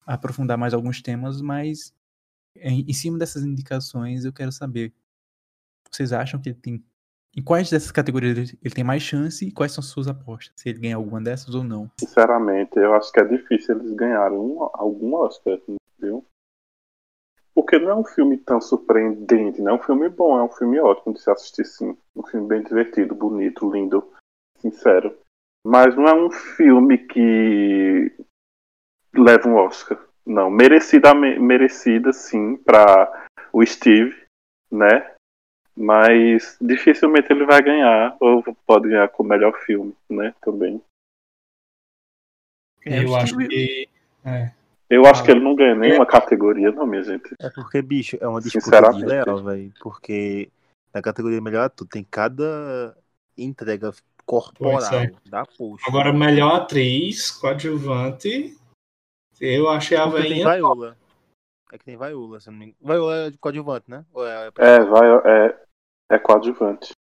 aprofundar 0.07 0.57
mais 0.57 0.73
alguns 0.73 1.03
temas, 1.03 1.41
mas 1.41 1.93
em, 2.57 2.85
em 2.89 2.93
cima 2.93 3.19
dessas 3.19 3.45
indicações 3.45 4.25
eu 4.25 4.33
quero 4.33 4.53
saber. 4.53 4.93
Vocês 5.91 6.13
acham 6.13 6.41
que 6.41 6.51
ele 6.51 6.59
tem 6.59 6.85
Em 7.37 7.43
quais 7.43 7.69
dessas 7.69 7.91
categorias 7.91 8.39
ele- 8.63 8.75
tem 8.75 8.85
mais 8.85 9.03
chance 9.03 9.45
e 9.45 9.51
quais 9.51 9.73
são 9.73 9.83
suas 9.83 10.07
apostas? 10.07 10.53
Se 10.57 10.69
ele 10.69 10.79
ganha 10.79 10.95
alguma 10.95 11.21
dessas 11.21 11.53
ou 11.55 11.65
não. 11.65 11.91
Sinceramente, 11.99 12.77
eu 12.79 12.95
acho 12.95 13.11
que 13.11 13.19
é 13.19 13.25
difícil 13.25 13.77
eles 13.77 13.91
ganharem 13.93 14.39
um, 14.39 14.63
algum 14.73 15.15
Oscar, 15.15 15.59
viu? 15.99 16.25
Porque 17.53 17.77
não 17.79 17.91
é 17.91 17.95
um 17.97 18.05
filme 18.05 18.37
tão 18.39 18.61
surpreendente, 18.61 19.61
não 19.61 19.73
é 19.73 19.75
um 19.75 19.83
filme 19.83 20.09
bom, 20.09 20.39
é 20.39 20.45
um 20.45 20.49
filme 20.49 20.79
ótimo 20.79 21.13
de 21.15 21.21
se 21.21 21.31
assistir 21.31 21.65
sim. 21.65 21.97
Um 22.15 22.25
filme 22.25 22.47
bem 22.47 22.63
divertido, 22.63 23.15
bonito, 23.17 23.69
lindo, 23.69 24.13
sincero. 24.61 25.17
Mas 25.67 25.95
não 25.97 26.07
é 26.07 26.15
um 26.15 26.31
filme 26.31 26.99
que 26.99 28.13
leva 29.13 29.49
um 29.49 29.57
Oscar. 29.57 29.99
Não, 30.27 30.51
merecida, 30.51 31.15
merecida 31.15 32.13
sim 32.13 32.57
para 32.57 33.27
o 33.53 33.65
Steve, 33.65 34.17
né? 34.71 35.14
Mas 35.77 36.57
dificilmente 36.61 37.33
ele 37.33 37.45
vai 37.45 37.61
ganhar, 37.63 38.17
ou 38.21 38.43
pode 38.67 38.89
ganhar 38.89 39.09
com 39.09 39.23
o 39.23 39.27
melhor 39.27 39.53
filme, 39.61 39.95
né? 40.09 40.35
Também. 40.41 40.81
É, 42.87 43.03
eu 43.03 43.17
acho 43.17 43.37
que. 43.37 43.89
É. 44.25 44.53
Eu 44.89 45.07
acho 45.07 45.25
que 45.25 45.31
ele 45.31 45.41
não 45.41 45.57
ganha 45.57 45.75
nenhuma 45.75 46.07
categoria, 46.07 46.71
não, 46.71 46.87
minha 46.87 47.03
gente. 47.03 47.35
É 47.41 47.51
porque, 47.51 47.83
bicho, 47.83 48.17
é 48.21 48.29
uma 48.29 48.41
disputa 48.41 48.93
desleal, 48.93 49.43
velho. 49.43 49.73
Porque 49.81 50.51
na 50.93 51.03
categoria 51.03 51.41
melhor 51.41 51.65
ator 51.65 51.89
tem 51.89 52.07
cada 52.09 52.97
entrega 53.37 53.93
corporal 54.25 54.81
é. 54.95 55.13
da 55.27 55.45
poxa. 55.45 55.85
Agora, 55.89 56.13
melhor 56.13 56.55
atriz, 56.57 57.31
coadjuvante. 57.31 58.57
Eu 59.41 59.69
achei 59.69 59.97
a 59.97 60.07
veinha. 60.07 60.55
Viola. 60.55 60.97
É 61.75 61.79
que 61.79 61.85
tem 61.85 61.99
Viola, 61.99 62.39
se 62.39 62.49
não 62.49 62.57
me 62.57 62.67
engano. 62.67 62.79
Viola 62.81 63.17
é 63.17 63.31
de 63.31 63.39
coadjuvante, 63.39 63.91
né? 63.91 64.07
Ou 64.13 64.25
é... 64.25 64.47
É, 64.59 64.85
vai, 64.85 65.09
é, 65.27 65.61
é 66.09 66.19
coadjuvante. 66.21 66.93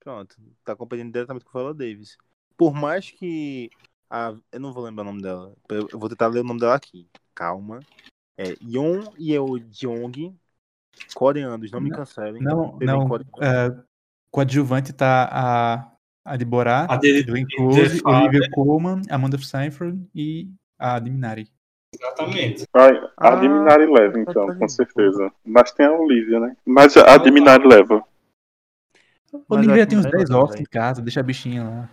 Pronto. 0.00 0.34
Tá 0.64 0.74
competindo 0.74 1.12
diretamente 1.12 1.44
com 1.44 1.56
Viola 1.56 1.72
Davis. 1.72 2.18
Por 2.56 2.74
mais 2.74 3.12
que. 3.12 3.70
A... 4.10 4.34
Eu 4.50 4.58
não 4.58 4.72
vou 4.72 4.82
lembrar 4.82 5.02
o 5.02 5.06
nome 5.06 5.22
dela. 5.22 5.54
Eu 5.70 5.96
vou 5.96 6.08
tentar 6.08 6.26
ler 6.26 6.40
o 6.40 6.44
nome 6.44 6.58
dela 6.58 6.74
aqui. 6.74 7.08
Calma. 7.32 7.78
É 8.36 8.56
Yeon 8.60 9.04
Yeo 9.20 9.60
Jong. 9.70 10.36
Coreanos, 11.14 11.70
não 11.70 11.80
me 11.80 11.92
cancelem. 11.92 12.42
Não, 12.42 12.76
não. 12.80 13.06
coadjuvante. 13.06 13.40
é, 13.40 13.84
coadjuvante 14.32 14.92
tá 14.92 15.28
a, 15.30 15.92
a 16.24 16.36
Deborah, 16.36 16.92
A 16.92 16.96
de 16.96 17.22
Close. 17.54 18.02
Olivia 18.04 18.50
Colman, 18.50 19.02
Amanda 19.08 19.38
Seyfried 19.38 20.10
e 20.12 20.50
a 20.76 20.98
Diminari. 20.98 21.48
Exatamente. 21.94 22.64
Vai, 22.72 22.96
a 23.16 23.28
Ah, 23.32 23.36
Diminari 23.36 23.86
leva, 23.86 24.12
tá 24.24 24.30
então, 24.30 24.58
com 24.58 24.68
certeza. 24.68 25.32
Mas 25.44 25.72
tem 25.72 25.86
a 25.86 25.92
Olivia, 25.92 26.38
né? 26.40 26.56
Mas 26.64 26.96
a 26.96 27.16
Diminari 27.16 27.66
leva. 27.66 28.04
Mas 29.32 29.44
Olivia 29.48 29.72
eu 29.72 29.76
já 29.76 29.82
acho 29.82 29.88
tem 29.90 29.98
uns 29.98 30.04
melhor 30.04 30.18
10 30.18 30.30
não, 30.30 30.38
Oscars 30.38 30.54
velho. 30.56 30.62
em 30.62 30.70
casa, 30.70 31.02
deixa 31.02 31.20
a 31.20 31.22
bichinha 31.22 31.64
lá. 31.64 31.88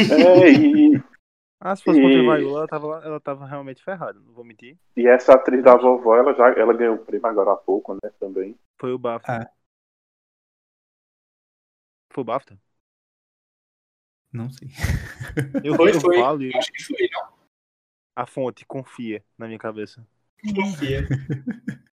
É, 0.00 0.50
e, 0.52 1.02
Ah, 1.60 1.74
se 1.74 1.82
fosse 1.82 2.00
contra 2.00 2.18
E- 2.22 2.30
a 2.30 2.36
Viola, 2.36 2.58
ela 2.60 2.68
tava, 2.68 2.86
ela 3.04 3.20
tava 3.20 3.44
realmente 3.46 3.82
ferrada, 3.82 4.20
não 4.20 4.32
vou 4.32 4.44
mentir. 4.44 4.78
e 4.96 5.08
essa 5.08 5.34
atriz 5.34 5.60
da 5.64 5.74
vovó, 5.76 6.14
ela 6.16 6.32
já 6.32 6.50
ela 6.50 6.72
ganhou 6.72 6.94
o 6.94 6.98
prêmio 7.04 7.26
agora 7.26 7.50
há 7.52 7.56
pouco, 7.56 7.94
né? 7.94 8.10
Também. 8.20 8.56
Foi 8.80 8.92
o 8.92 8.98
BAFTA. 8.98 9.32
Ah. 9.42 9.50
Foi 12.12 12.22
o 12.22 12.24
BAFTA? 12.24 12.56
Não 14.32 14.48
sei. 14.50 14.68
Eu, 15.64 15.74
Foi, 15.74 15.90
eu 15.90 16.00
foi. 16.00 16.16
falo 16.20 16.38
Acho 16.54 16.72
que 16.72 16.84
foi, 16.84 17.08
não. 17.10 17.37
A 18.18 18.26
fonte 18.26 18.66
confia 18.66 19.22
na 19.38 19.46
minha 19.46 19.60
cabeça. 19.60 20.04
Confia. 20.52 21.06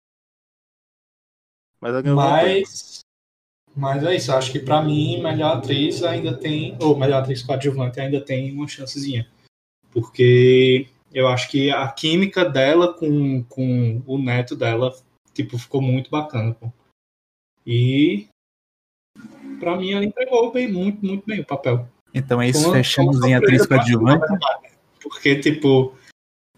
Mas. 1.78 2.02
Mas. 2.02 3.00
Mas 3.76 4.04
é 4.04 4.14
isso, 4.14 4.32
acho 4.32 4.50
que 4.52 4.60
pra 4.60 4.80
mim, 4.80 5.20
melhor 5.20 5.58
atriz 5.58 6.02
ainda 6.02 6.34
tem. 6.34 6.78
Ou 6.80 6.96
melhor 6.96 7.20
atriz 7.20 7.42
coadjuvante 7.42 8.00
ainda 8.00 8.24
tem 8.24 8.50
uma 8.52 8.66
chancezinha. 8.66 9.28
Porque 9.90 10.88
eu 11.12 11.28
acho 11.28 11.50
que 11.50 11.70
a 11.70 11.86
química 11.88 12.48
dela 12.48 12.94
com, 12.94 13.42
com 13.44 14.02
o 14.06 14.16
neto 14.16 14.56
dela, 14.56 14.96
tipo, 15.34 15.58
ficou 15.58 15.82
muito 15.82 16.10
bacana, 16.10 16.54
pô. 16.54 16.72
E. 17.66 18.28
Pra 19.60 19.76
mim, 19.76 19.92
ela 19.92 20.04
entregou 20.04 20.50
bem, 20.50 20.72
muito, 20.72 21.04
muito 21.04 21.26
bem 21.26 21.40
o 21.40 21.46
papel. 21.46 21.86
Então 22.14 22.40
é 22.40 22.48
isso, 22.48 22.72
fechamos 22.72 23.22
em 23.22 23.34
atriz 23.34 23.66
coadjuvante. 23.66 24.24
Porque, 25.02 25.38
tipo, 25.38 25.94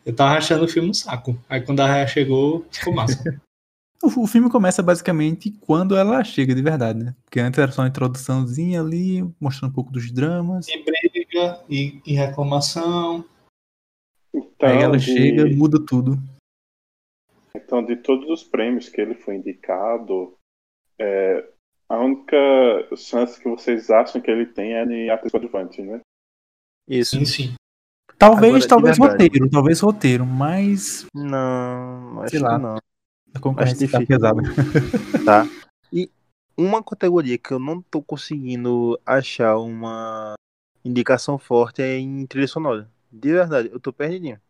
eu 0.06 0.14
tava 0.14 0.38
achando 0.38 0.64
o 0.64 0.68
filme 0.68 0.88
um 0.88 0.94
saco. 0.94 1.36
Aí 1.48 1.60
quando 1.60 1.80
a 1.80 1.86
Raya 1.86 2.06
chegou, 2.06 2.64
ficou 2.70 2.94
massa. 2.94 3.22
O, 4.02 4.24
o 4.24 4.26
filme 4.26 4.50
começa 4.50 4.82
basicamente 4.82 5.50
quando 5.50 5.96
ela 5.96 6.22
chega 6.22 6.54
de 6.54 6.60
verdade, 6.60 7.02
né? 7.02 7.16
Porque 7.24 7.40
antes 7.40 7.58
era 7.58 7.72
só 7.72 7.80
uma 7.80 7.88
introduçãozinha 7.88 8.78
ali, 8.82 9.22
mostrando 9.40 9.70
um 9.70 9.74
pouco 9.74 9.90
dos 9.90 10.12
dramas. 10.12 10.68
e 10.68 10.84
briga, 10.84 11.64
e, 11.66 12.02
e 12.04 12.12
reclamação. 12.12 13.24
Então, 14.34 14.68
Aí 14.68 14.82
ela 14.82 14.98
de, 14.98 15.04
chega, 15.04 15.46
muda 15.46 15.82
tudo. 15.84 16.18
então, 17.54 17.82
de 17.82 17.96
todos 17.96 18.28
os 18.28 18.44
prêmios 18.44 18.90
que 18.90 19.00
ele 19.00 19.14
foi 19.14 19.36
indicado, 19.36 20.36
é, 21.00 21.48
a 21.88 21.98
única 21.98 22.36
chance 22.98 23.40
que 23.40 23.48
vocês 23.48 23.88
acham 23.88 24.20
que 24.20 24.30
ele 24.30 24.44
tem 24.44 24.74
é 24.74 24.84
de 24.84 25.08
atriz 25.08 25.32
coadjuvante, 25.32 25.80
né? 25.80 26.00
Isso. 26.86 27.16
Sim, 27.18 27.24
sim. 27.24 27.54
Talvez, 28.18 28.64
Agora, 28.64 28.68
talvez 28.68 28.98
roteiro, 28.98 29.50
talvez 29.50 29.80
roteiro, 29.80 30.24
mas 30.26 31.06
Não, 31.14 32.20
acho 32.22 32.30
Sei 32.30 32.38
que 32.40 32.44
lá. 32.44 32.58
não. 32.58 32.76
a 33.34 33.38
concorrência 33.40 33.88
tá 33.88 33.98
difícil. 33.98 34.06
pesada. 34.06 34.42
Tá? 35.24 35.44
E 35.92 36.10
uma 36.56 36.82
categoria 36.82 37.36
que 37.36 37.52
eu 37.52 37.58
não 37.58 37.82
tô 37.82 38.02
conseguindo 38.02 38.98
achar 39.04 39.58
uma 39.58 40.34
indicação 40.84 41.38
forte 41.38 41.82
é 41.82 41.98
em 41.98 42.26
trilha 42.26 42.48
sonora. 42.48 42.90
De 43.12 43.32
verdade, 43.32 43.68
eu 43.70 43.78
tô 43.78 43.92
perdidinho. 43.92 44.40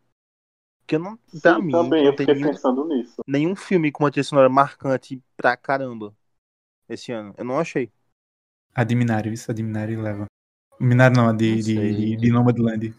Porque 0.79 0.95
eu 0.95 0.99
não, 0.99 1.17
pra 1.41 1.55
Sim, 1.55 1.61
mim, 1.63 1.71
também, 1.73 2.03
não 2.05 2.11
eu 2.11 2.17
fiquei 2.17 2.33
nenhum, 2.33 2.47
pensando 2.51 2.85
nisso. 2.87 3.15
nenhum 3.27 3.55
filme 3.57 3.91
com 3.91 4.05
uma 4.05 4.11
trilha 4.11 4.23
sonora 4.23 4.47
marcante 4.47 5.21
pra 5.35 5.57
caramba 5.57 6.13
esse 6.87 7.11
ano. 7.11 7.33
Eu 7.37 7.43
não 7.43 7.59
achei. 7.59 7.91
A 8.73 8.85
de 8.85 8.95
Minari, 8.95 9.33
isso, 9.33 9.51
a 9.51 9.53
de 9.53 9.61
Minari 9.61 9.97
leva. 9.97 10.25
Minari 10.79 11.13
não, 11.17 11.27
a 11.27 11.33
de, 11.33 11.49
Não 11.55 11.61
de, 11.61 11.95
de, 11.95 12.15
de 12.15 12.31
Nomadland. 12.31 12.93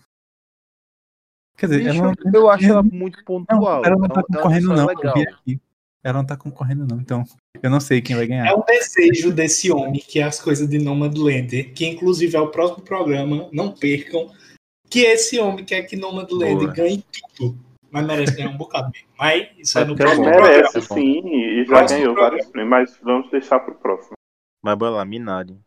Quer 1.59 1.67
dizer, 1.67 1.79
Bicho, 1.85 1.99
ela 1.99 2.15
não, 2.25 2.33
eu 2.41 2.51
acho 2.51 2.65
ela 2.67 2.83
muito 2.83 3.19
não, 3.19 3.25
pontual. 3.25 3.85
ela 3.85 3.97
não 3.97 4.05
É 4.07 4.09
tá 4.09 4.15
é 4.15 4.19
uma 4.19 4.25
concorrendo 4.25 4.69
trilha 4.69 4.69
não, 4.69 4.77
sonora 4.89 4.99
eu 5.03 5.15
vi 5.15 5.29
aqui. 5.29 5.61
Ela 6.05 6.19
não 6.19 6.25
tá 6.25 6.37
concorrendo 6.37 6.87
não, 6.87 7.01
então 7.01 7.25
eu 7.61 7.69
não 7.69 7.81
sei 7.81 8.01
quem 8.01 8.15
vai 8.17 8.27
ganhar. 8.27 8.47
É 8.47 8.55
um 8.55 8.63
desejo 8.65 9.33
desse 9.33 9.71
homem 9.73 10.01
que 10.01 10.21
é 10.21 10.23
as 10.23 10.41
coisas 10.41 10.69
de 10.69 10.79
Nomadland, 10.79 11.65
que 11.75 11.85
inclusive 11.85 12.37
é 12.37 12.41
o 12.41 12.49
próximo 12.49 12.83
programa, 12.85 13.49
não 13.53 13.73
percam, 13.73 14.31
que 14.89 15.01
esse 15.01 15.39
homem 15.41 15.65
quer 15.65 15.83
que 15.83 15.97
Nomadland 15.97 16.55
Boa. 16.55 16.73
ganhe 16.73 17.05
tudo. 17.37 17.59
Mas 17.91 18.07
merece 18.07 18.37
ganhar 18.37 18.51
um 18.51 18.57
bocado 18.57 18.91
mesmo. 18.93 19.09
Mas 19.19 19.49
isso 19.59 19.79
é 19.79 19.85
no 19.85 19.89
Porque 19.97 20.03
é 20.03 20.05
próximo 20.07 20.25
bom. 20.27 20.31
programa. 20.31 20.59
Merece, 20.59 20.81
sim, 20.83 21.23
e 21.35 21.65
já 21.65 21.67
Próximo 21.69 21.89
ganhou 22.01 22.15
programa. 22.15 22.31
vários 22.31 22.47
prêmios, 22.53 22.71
mas 22.71 22.99
vamos 23.03 23.31
deixar 23.31 23.61
pro 23.61 23.75
próximo. 23.75 24.13
Mas 24.63 24.79
bora 24.79 24.91
lá, 24.93 25.05
Minari. 25.05 25.59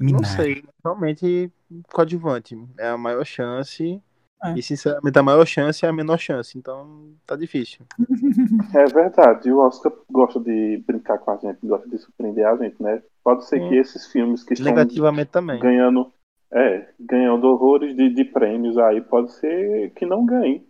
Não 0.00 0.20
Minari. 0.20 0.26
sei, 0.26 0.64
realmente 0.84 1.52
coadjuvante. 1.92 2.56
É 2.78 2.88
a 2.88 2.98
maior 2.98 3.24
chance. 3.24 4.00
É. 4.44 4.54
E 4.56 4.62
sinceramente, 4.62 5.18
a 5.18 5.22
maior 5.22 5.44
chance 5.44 5.84
é 5.84 5.88
a 5.88 5.92
menor 5.92 6.18
chance. 6.18 6.56
Então 6.56 7.12
tá 7.26 7.36
difícil. 7.36 7.84
É 8.74 8.84
verdade, 8.84 9.50
o 9.50 9.58
Oscar 9.60 9.90
gosta 10.10 10.38
de 10.38 10.82
brincar 10.86 11.18
com 11.18 11.30
a 11.30 11.36
gente, 11.36 11.58
gosta 11.66 11.88
de 11.88 11.98
surpreender 11.98 12.46
a 12.46 12.54
gente, 12.56 12.80
né? 12.82 13.02
Pode 13.24 13.46
ser 13.46 13.60
Sim. 13.60 13.68
que 13.68 13.76
esses 13.76 14.06
filmes 14.12 14.44
que 14.44 14.52
estão 14.52 14.66
Negativamente 14.70 15.30
também. 15.30 15.58
ganhando, 15.58 16.12
é, 16.52 16.86
ganhando 17.00 17.46
horrores 17.46 17.96
de, 17.96 18.10
de 18.10 18.24
prêmios 18.24 18.76
aí, 18.76 19.00
pode 19.00 19.32
ser 19.32 19.90
que 19.94 20.04
não 20.04 20.24
ganhe. 20.26 20.66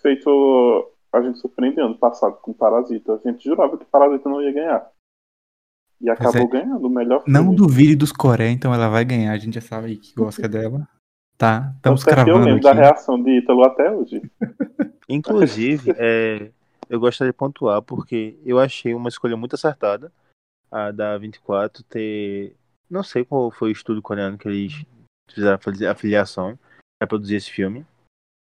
Feito 0.00 0.90
a 1.12 1.22
gente 1.22 1.38
surpreendeu 1.38 1.86
ano 1.86 1.98
passado 1.98 2.36
com 2.42 2.52
Parasita. 2.52 3.20
A 3.22 3.28
gente 3.28 3.44
jurava 3.44 3.76
que 3.78 3.84
Parasita 3.84 4.28
não 4.28 4.42
ia 4.42 4.52
ganhar. 4.52 4.90
E 6.00 6.10
acabou 6.10 6.42
é. 6.42 6.46
ganhando 6.46 6.86
o 6.86 6.90
melhor 6.90 7.22
Não 7.26 7.42
filme. 7.42 7.56
duvide 7.56 7.96
dos 7.96 8.12
Coreia, 8.12 8.50
então 8.50 8.74
ela 8.74 8.88
vai 8.88 9.04
ganhar. 9.04 9.32
A 9.32 9.38
gente 9.38 9.54
já 9.54 9.60
sabe 9.60 9.86
aí 9.88 9.96
que 9.96 10.14
gosta 10.14 10.48
dela. 10.48 10.86
Tá, 11.36 11.72
estamos 11.76 12.02
eu 12.02 12.06
cravando 12.06 12.44
lembro 12.44 12.62
da 12.62 12.70
aqui. 12.70 12.80
reação 12.80 13.20
de 13.20 13.38
Ítalo 13.38 13.64
até 13.64 13.90
hoje. 13.90 14.22
Inclusive, 15.08 15.92
é, 15.96 16.50
eu 16.88 17.00
gostaria 17.00 17.32
de 17.32 17.36
pontuar 17.36 17.82
porque 17.82 18.38
eu 18.44 18.58
achei 18.60 18.94
uma 18.94 19.08
escolha 19.08 19.36
muito 19.36 19.54
acertada 19.54 20.12
a 20.70 20.90
da 20.90 21.18
24 21.18 21.82
ter. 21.84 22.54
Não 22.88 23.02
sei 23.02 23.24
qual 23.24 23.50
foi 23.50 23.70
o 23.70 23.72
estudo 23.72 24.00
coreano 24.00 24.38
que 24.38 24.46
eles 24.46 24.84
fizeram 25.30 25.58
fazer 25.58 25.86
a 25.86 25.94
filiação 25.94 26.58
para 26.98 27.08
produzir 27.08 27.36
esse 27.36 27.50
filme, 27.50 27.84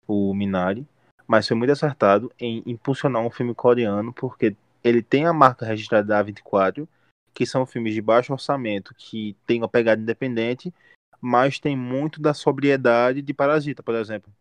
o 0.07 0.35
Minari, 0.35 0.87
mas 1.27 1.47
foi 1.47 1.57
muito 1.57 1.71
acertado 1.71 2.33
em 2.41 2.63
impulsionar 2.67 3.23
um 3.23 3.31
filme 3.31 3.55
coreano 3.55 4.13
porque 4.13 4.57
ele 4.83 5.03
tem 5.03 5.27
a 5.27 5.33
marca 5.33 5.65
registrada 5.65 6.09
da 6.09 6.23
24, 6.23 6.89
que 7.33 7.47
são 7.47 7.67
filmes 7.67 7.95
de 7.95 8.03
baixo 8.03 8.33
orçamento 8.33 8.95
que 8.95 9.37
tem 9.47 9.61
uma 9.61 9.69
pegada 9.69 10.01
independente, 10.01 10.73
mas 11.21 11.59
tem 11.59 11.77
muito 11.77 12.21
da 12.21 12.35
sobriedade 12.35 13.23
de 13.23 13.35
Parasita, 13.35 13.83
por 13.83 13.95
exemplo 13.95 14.33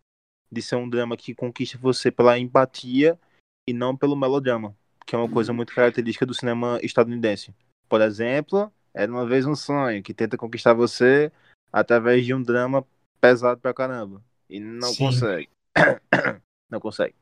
de 0.51 0.61
ser 0.61 0.75
um 0.75 0.89
drama 0.89 1.15
que 1.15 1.35
conquista 1.35 1.77
você 1.77 2.09
pela 2.11 2.37
empatia 2.37 3.19
e 3.67 3.73
não 3.73 3.95
pelo 3.95 4.15
melodrama, 4.15 4.75
que 5.05 5.15
é 5.15 5.17
uma 5.17 5.29
coisa 5.29 5.53
muito 5.53 5.73
característica 5.73 6.25
do 6.25 6.33
cinema 6.33 6.79
estadunidense. 6.81 7.53
Por 7.87 8.01
exemplo, 8.01 8.71
Era 8.91 9.11
uma 9.11 9.25
vez 9.25 9.45
um 9.45 9.53
sonho 9.53 10.01
que 10.01 10.15
tenta 10.15 10.35
conquistar 10.35 10.73
você 10.73 11.31
através 11.71 12.25
de 12.25 12.33
um 12.33 12.41
drama 12.41 12.85
pesado 13.21 13.61
pra 13.61 13.73
caramba. 13.73 14.21
E 14.49 14.59
não 14.59 14.89
Sim. 14.89 15.05
consegue. 15.05 15.49
não 16.69 16.79
consegue. 16.79 17.13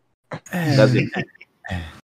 É. 1.70 2.07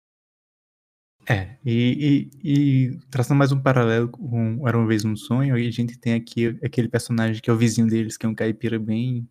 É, 1.27 1.57
e, 1.65 2.29
e, 2.43 2.51
e 2.51 2.99
traçando 3.09 3.39
mais 3.39 3.51
um 3.51 3.59
paralelo 3.59 4.07
com 4.09 4.67
Era 4.67 4.77
uma 4.77 4.87
Vez 4.87 5.03
um 5.03 5.15
Sonho, 5.15 5.55
aí 5.55 5.67
a 5.67 5.71
gente 5.71 5.97
tem 5.97 6.13
aqui 6.13 6.47
aquele 6.63 6.87
personagem 6.87 7.41
que 7.41 7.49
é 7.49 7.53
o 7.53 7.57
vizinho 7.57 7.87
deles, 7.87 8.15
que 8.15 8.27
é 8.27 8.29
um 8.29 8.35
caipira 8.35 8.77
bem. 8.77 9.27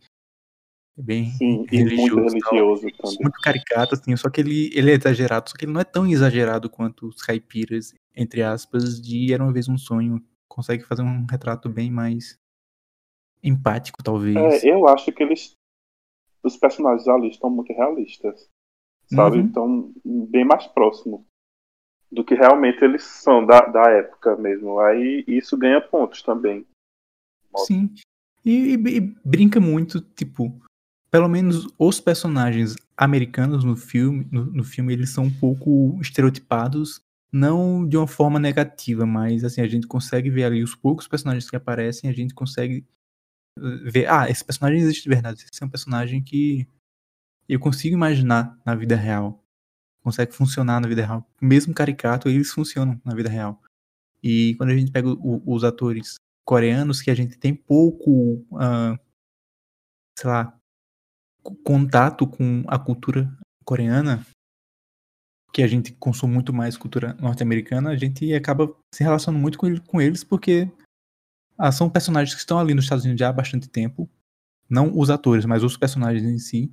bem 0.97 1.31
Sim, 1.33 1.45
e 1.47 1.57
muito 1.57 1.71
religioso. 1.71 2.37
religioso. 2.51 3.19
Muito 3.21 3.41
caricato, 3.41 3.95
assim, 3.95 4.17
só 4.17 4.29
que 4.29 4.41
ele, 4.41 4.71
ele 4.75 4.91
é 4.91 4.95
exagerado, 4.95 5.49
só 5.49 5.57
que 5.57 5.67
ele 5.67 5.73
não 5.73 5.81
é 5.81 5.85
tão 5.85 6.05
exagerado 6.05 6.69
quanto 6.69 7.07
os 7.07 7.23
caipiras, 7.23 7.95
entre 8.17 8.43
aspas, 8.43 9.01
de 9.01 9.33
Era 9.33 9.45
uma 9.45 9.53
Vez 9.53 9.69
um 9.69 9.79
Sonho. 9.79 10.21
Consegue 10.49 10.83
fazer 10.85 11.03
um 11.03 11.25
retrato 11.31 11.69
bem 11.69 11.93
mais 11.93 12.37
empático, 13.41 14.03
talvez. 14.03 14.37
É, 14.37 14.69
eu 14.69 14.89
acho 14.89 15.13
que 15.13 15.23
eles. 15.23 15.53
Os 16.43 16.57
personagens 16.57 17.07
ali 17.07 17.29
estão 17.29 17.49
muito 17.51 17.73
realistas. 17.73 18.49
Sabe? 19.07 19.39
Uhum. 19.39 19.47
Estão 19.47 19.93
bem 20.05 20.45
mais 20.45 20.67
próximos 20.67 21.23
do 22.15 22.25
que 22.25 22.35
realmente 22.35 22.83
eles 22.83 23.03
são 23.03 23.45
da, 23.45 23.61
da 23.61 23.91
época 23.91 24.37
mesmo. 24.37 24.79
Aí 24.81 25.25
isso 25.27 25.57
ganha 25.57 25.81
pontos 25.81 26.23
também. 26.23 26.65
Sim. 27.67 27.91
E, 28.45 28.75
e- 28.75 28.97
e 28.97 29.01
brinca 29.25 29.61
muito, 29.61 30.01
tipo, 30.01 30.61
pelo 31.11 31.29
menos 31.29 31.67
os 31.79 32.01
personagens 32.01 32.77
americanos 32.97 33.65
no 33.65 33.77
filme, 33.77 34.27
no, 34.31 34.45
no 34.47 34.65
filme, 34.65 34.93
eles 34.93 35.11
são 35.11 35.25
um 35.25 35.31
pouco 35.39 35.99
estereotipados, 36.01 37.01
não 37.33 37.87
de 37.87 37.97
uma 37.97 38.07
forma 38.07 38.39
negativa, 38.39 39.05
mas 39.05 39.45
assim, 39.45 39.61
a 39.61 39.67
gente 39.67 39.87
consegue 39.87 40.31
ver 40.31 40.45
ali 40.45 40.63
os 40.63 40.75
poucos 40.75 41.09
personagens 41.09 41.49
que 41.51 41.57
aparecem, 41.57 42.09
a 42.09 42.13
gente 42.13 42.35
consegue 42.35 42.85
eh, 43.59 43.91
ver, 43.91 44.07
ah, 44.11 44.29
esse 44.29 44.45
personagem 44.45 44.81
existe 44.81 45.03
de 45.05 45.09
verdade, 45.09 45.45
esse 45.51 45.63
é 45.63 45.67
um 45.67 45.71
personagem 45.71 46.23
que 46.23 46.67
eu 47.49 47.61
consigo 47.61 47.95
imaginar 47.95 48.59
na 48.65 48.75
vida 48.75 48.97
real. 48.97 49.44
Consegue 50.05 50.33
funcionar 50.33 50.81
na 50.81 50.87
vida 50.89 51.05
real. 51.05 51.27
Mesmo 51.41 51.73
caricato, 51.75 52.29
eles 52.29 52.53
funcionam 52.53 53.01
na 53.05 53.15
vida 53.15 53.29
real. 53.29 53.61
E 54.23 54.55
quando 54.57 54.71
a 54.71 54.77
gente 54.77 54.93
pega 54.93 55.09
o- 55.09 55.43
os 55.47 55.65
atores 55.65 56.17
coreanos, 56.45 57.01
que 57.01 57.11
a 57.11 57.15
gente 57.15 57.39
tem 57.39 57.55
pouco, 57.55 58.47
ah, 58.59 58.99
sei 60.19 60.29
lá, 60.31 60.59
co- 61.43 61.57
contato 61.57 62.27
com 62.27 62.65
a 62.67 62.79
cultura 62.79 63.35
coreana, 63.65 64.25
que 65.53 65.63
a 65.63 65.67
gente 65.67 65.93
consome 65.93 66.35
muito 66.35 66.53
mais 66.53 66.77
cultura 66.77 67.15
norte-americana, 67.15 67.91
a 67.91 67.97
gente 67.97 68.33
acaba 68.35 68.75
se 68.95 69.03
relacionando 69.05 69.41
muito 69.41 69.57
com, 69.57 69.75
com 69.81 70.01
eles, 70.01 70.25
porque 70.25 70.71
ah, 71.57 71.71
são 71.73 71.89
personagens 71.89 72.35
que 72.35 72.41
estão 72.41 72.59
ali 72.59 72.75
nos 72.75 72.85
Estados 72.85 73.05
Unidos 73.05 73.21
já 73.21 73.29
há 73.29 73.33
bastante 73.33 73.69
tempo. 73.69 74.11
Não 74.69 74.99
os 74.99 75.11
atores, 75.11 75.45
mas 75.45 75.63
os 75.63 75.77
personagens 75.77 76.25
em 76.25 76.39
si. 76.39 76.73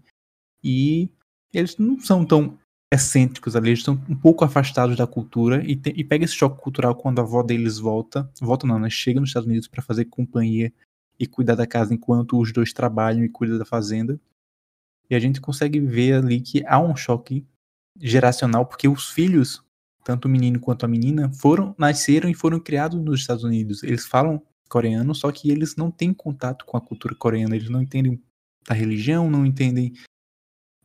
E 0.63 1.09
eles 1.53 1.77
não 1.77 2.00
são 2.00 2.25
tão 2.25 2.57
excêntricos 2.93 3.55
ali, 3.55 3.69
eles 3.69 3.79
estão 3.79 3.93
um 4.10 4.15
pouco 4.15 4.43
afastados 4.43 4.98
da 4.98 5.07
cultura 5.07 5.63
e, 5.65 5.75
te- 5.75 5.93
e 5.95 6.03
pega 6.03 6.25
esse 6.25 6.33
choque 6.36 6.62
cultural 6.62 6.93
quando 6.93 7.19
a 7.19 7.21
avó 7.21 7.41
deles 7.41 7.77
volta, 7.77 8.29
volta 8.41 8.67
não, 8.67 8.77
né? 8.77 8.89
Chega 8.89 9.19
nos 9.19 9.29
Estados 9.29 9.48
Unidos 9.48 9.67
para 9.67 9.81
fazer 9.81 10.05
companhia 10.05 10.74
e 11.17 11.25
cuidar 11.25 11.55
da 11.55 11.65
casa 11.65 11.93
enquanto 11.93 12.38
os 12.39 12.51
dois 12.51 12.74
trabalham 12.74 13.24
e 13.24 13.29
cuidam 13.29 13.57
da 13.57 13.65
fazenda. 13.65 14.19
E 15.10 15.15
a 15.15 15.19
gente 15.19 15.39
consegue 15.39 15.79
ver 15.79 16.15
ali 16.15 16.41
que 16.41 16.65
há 16.65 16.79
um 16.79 16.95
choque 16.95 17.45
geracional, 17.98 18.65
porque 18.65 18.88
os 18.88 19.10
filhos, 19.10 19.63
tanto 20.03 20.25
o 20.25 20.29
menino 20.29 20.60
quanto 20.60 20.86
a 20.86 20.88
menina, 20.88 21.31
foram 21.31 21.75
nasceram 21.77 22.29
e 22.29 22.33
foram 22.33 22.60
criados 22.60 23.00
nos 23.01 23.21
Estados 23.21 23.43
Unidos. 23.43 23.83
Eles 23.83 24.05
falam 24.05 24.42
coreano, 24.68 25.13
só 25.13 25.31
que 25.31 25.50
eles 25.50 25.75
não 25.75 25.92
têm 25.92 26.13
contato 26.13 26.65
com 26.65 26.77
a 26.77 26.81
cultura 26.81 27.13
coreana, 27.15 27.55
eles 27.55 27.70
não 27.70 27.81
entendem 27.81 28.22
da 28.68 28.74
religião, 28.74 29.29
não 29.29 29.46
entendem 29.46 29.94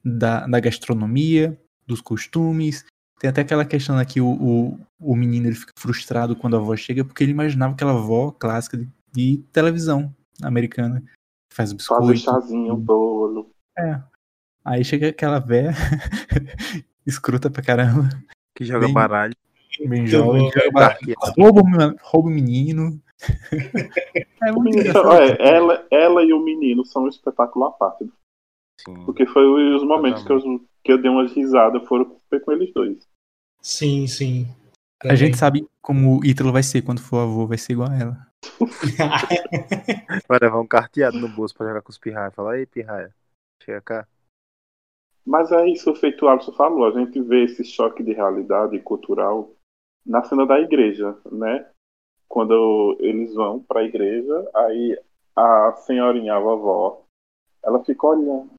da, 0.04 0.46
da 0.46 0.60
gastronomia, 0.60 1.60
dos 1.86 2.00
costumes. 2.00 2.84
Tem 3.18 3.30
até 3.30 3.40
aquela 3.40 3.64
questão 3.64 3.96
aqui, 3.98 4.20
o, 4.20 4.28
o, 4.28 4.78
o 5.00 5.16
menino 5.16 5.46
ele 5.46 5.54
fica 5.54 5.72
frustrado 5.78 6.36
quando 6.36 6.56
a 6.56 6.58
avó 6.58 6.76
chega, 6.76 7.04
porque 7.04 7.24
ele 7.24 7.30
imaginava 7.32 7.72
aquela 7.72 7.92
avó 7.92 8.30
clássica 8.30 8.76
de, 8.76 8.86
de 9.12 9.38
televisão 9.52 10.14
americana, 10.42 11.00
que 11.00 11.56
faz 11.56 11.72
biscoito. 11.72 12.16
chazinho, 12.18 12.76
bolo. 12.76 13.50
É. 13.78 14.02
Aí 14.64 14.84
chega 14.84 15.08
aquela 15.08 15.38
véia, 15.38 15.70
escruta 17.06 17.48
pra 17.50 17.62
caramba, 17.62 18.08
Que 18.54 18.64
joga 18.64 18.86
Bem- 18.86 18.94
baralho. 18.94 19.34
bem 19.86 20.06
jovem, 20.06 20.50
joga 20.52 20.70
baralho, 20.72 21.14
rouba, 21.38 21.60
o 21.62 21.96
rouba 22.02 22.28
o 22.28 22.32
menino. 22.32 23.00
é 24.42 24.52
O 24.52 25.12
é, 25.14 25.36
ela, 25.56 25.86
ela 25.90 26.22
e 26.22 26.32
o 26.32 26.42
menino 26.42 26.84
são 26.84 27.04
um 27.04 27.08
espetáculo 27.08 27.64
à 27.66 27.70
parte. 27.72 28.10
Sim. 28.80 29.04
Porque 29.06 29.24
foi 29.24 29.74
os 29.74 29.82
momentos 29.84 30.22
que 30.22 30.30
eu, 30.32 30.38
que 30.86 30.92
eu 30.92 31.02
dei 31.02 31.10
umas 31.10 31.32
risadas, 31.32 31.84
foram 31.86 32.16
foi 32.30 32.38
com 32.38 32.52
eles 32.52 32.72
dois. 32.72 33.08
Sim, 33.60 34.06
sim. 34.06 34.46
A 35.02 35.16
gente 35.16 35.36
sabe 35.36 35.68
como 35.82 36.20
o 36.20 36.24
Ítalo 36.24 36.52
vai 36.52 36.62
ser 36.62 36.82
quando 36.82 37.00
for 37.00 37.18
avô, 37.18 37.46
vai 37.46 37.58
ser 37.58 37.72
igual 37.72 37.90
a 37.90 37.98
ela. 37.98 38.26
Vai 40.28 40.38
levar 40.40 40.60
um 40.60 40.66
carteado 40.66 41.18
no 41.18 41.28
bolso 41.28 41.54
pra 41.54 41.66
jogar 41.66 41.82
com 41.82 41.90
os 41.90 41.98
pirraia. 41.98 42.30
Fala, 42.30 42.56
ei, 42.56 42.64
pirraia. 42.64 43.12
Chega 43.60 43.80
cá. 43.80 44.08
Mas 45.24 45.50
é 45.50 45.66
isso 45.66 45.92
feito 45.96 46.24
o 46.24 46.28
Alisson 46.28 46.52
falou, 46.52 46.86
a 46.86 46.92
gente 46.92 47.20
vê 47.20 47.44
esse 47.44 47.64
choque 47.64 48.04
de 48.04 48.12
realidade 48.12 48.78
cultural 48.78 49.50
na 50.04 50.22
cena 50.22 50.46
da 50.46 50.60
igreja, 50.60 51.18
né? 51.32 51.68
Quando 52.28 52.96
eles 53.00 53.34
vão 53.34 53.60
para 53.60 53.80
a 53.80 53.84
igreja, 53.84 54.48
aí 54.54 54.96
a 55.34 55.72
senhorinha, 55.72 56.36
a 56.36 56.38
vovó, 56.38 57.02
ela 57.64 57.84
fica 57.84 58.06
olhando, 58.06 58.50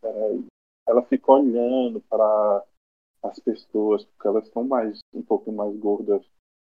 peraí, 0.00 0.44
ela 0.86 1.02
fica 1.02 1.32
olhando 1.32 2.00
para 2.00 2.62
as 3.22 3.38
pessoas, 3.38 4.04
porque 4.04 4.28
elas 4.28 4.44
estão 4.46 4.64
mais 4.64 4.98
um 5.12 5.22
pouco 5.22 5.50
mais 5.52 5.74
gordas 5.76 6.22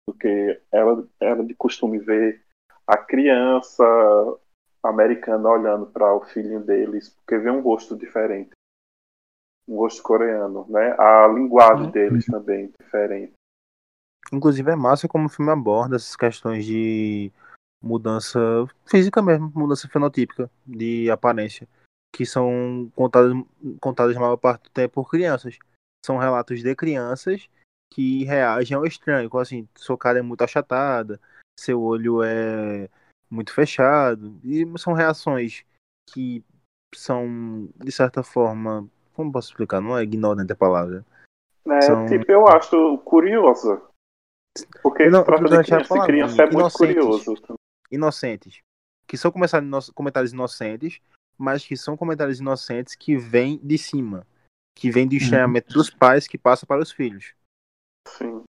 do 0.08 0.14
que 0.14 0.60
ela, 0.72 1.08
ela 1.20 1.44
de 1.44 1.54
costume 1.54 2.00
ver 2.00 2.44
a 2.86 2.98
criança 2.98 3.84
americana 4.82 5.50
olhando 5.50 5.86
para 5.88 6.14
o 6.16 6.22
filhinho 6.22 6.62
deles, 6.62 7.10
porque 7.10 7.38
vê 7.38 7.52
um 7.52 7.62
rosto 7.62 7.96
diferente 7.96 8.52
um 9.68 9.76
rosto 9.76 10.02
coreano, 10.02 10.66
né? 10.70 10.96
A 10.98 11.28
linguagem 11.28 11.86
Uhum. 11.88 11.92
deles 11.92 12.26
também 12.26 12.72
é 12.80 12.84
diferente. 12.84 13.34
Inclusive 14.32 14.72
é 14.72 14.76
massa 14.76 15.08
como 15.08 15.26
o 15.26 15.30
filme 15.30 15.52
aborda 15.52 15.98
essas 15.98 16.16
questões 16.16 16.66
de 16.66 17.32
mudança 17.82 18.40
física 18.86 19.22
mesmo, 19.22 19.52
mudança 19.54 19.88
fenotípica 19.88 20.50
de 20.66 21.10
aparência, 21.12 21.68
que 22.14 22.26
são 22.26 22.92
contadas, 22.96 23.34
contadas 23.80 24.16
a 24.16 24.20
maior 24.20 24.38
parte 24.38 24.64
do 24.64 24.70
tempo 24.70 24.96
por 25.04 25.10
crianças. 25.10 25.58
São 26.06 26.18
relatos 26.18 26.62
de 26.62 26.76
crianças 26.76 27.50
que 27.94 28.24
reagem 28.24 28.76
ao 28.76 28.86
estranho, 28.86 29.30
como 29.30 29.42
assim, 29.42 29.68
sua 29.76 29.98
cara 29.98 30.20
é 30.20 30.22
muito 30.22 30.44
achatada, 30.44 31.20
seu 31.60 31.82
olho 31.82 32.22
é 32.24 32.90
muito 33.30 33.54
fechado, 33.54 34.40
e 34.44 34.66
são 34.78 34.94
reações 34.94 35.66
que 36.10 36.44
são, 36.96 37.70
de 37.76 37.92
certa 37.92 38.24
forma, 38.24 38.88
como 39.14 39.32
posso 39.32 39.50
explicar? 39.50 39.82
Não 39.82 39.98
é 39.98 40.04
ignorante 40.04 40.52
a 40.52 40.56
palavra. 40.56 41.06
É, 41.66 41.82
São- 41.82 42.06
tipo, 42.08 42.32
eu 42.32 42.48
acho 42.48 42.98
curiosa. 43.00 43.82
Porque 44.82 45.10
não- 45.10 45.24
trata 45.24 45.44
de 45.44 45.64
criança, 45.64 45.90
palavra, 45.90 46.08
criança 46.14 46.42
é 46.44 46.50
muito 46.50 46.74
curioso. 46.78 47.36
inocentes. 47.92 48.62
Que 49.08 49.18
são 49.18 49.32
comentários 49.94 50.34
inocentes, 50.34 51.00
mas 51.38 51.66
que 51.66 51.76
são 51.78 51.96
comentários 51.96 52.40
inocentes 52.40 52.96
que 52.96 53.18
vêm 53.18 53.60
de 53.64 53.78
cima. 53.78 54.26
Que 54.76 54.92
vêm 54.92 55.08
do 55.08 55.16
estranhamento 55.16 55.74
dos 55.74 55.90
pais 55.90 56.28
que 56.28 56.38
passa 56.38 56.66
para 56.66 56.82
os 56.82 56.92
filhos. 56.92 57.34
Sim. 58.08 58.44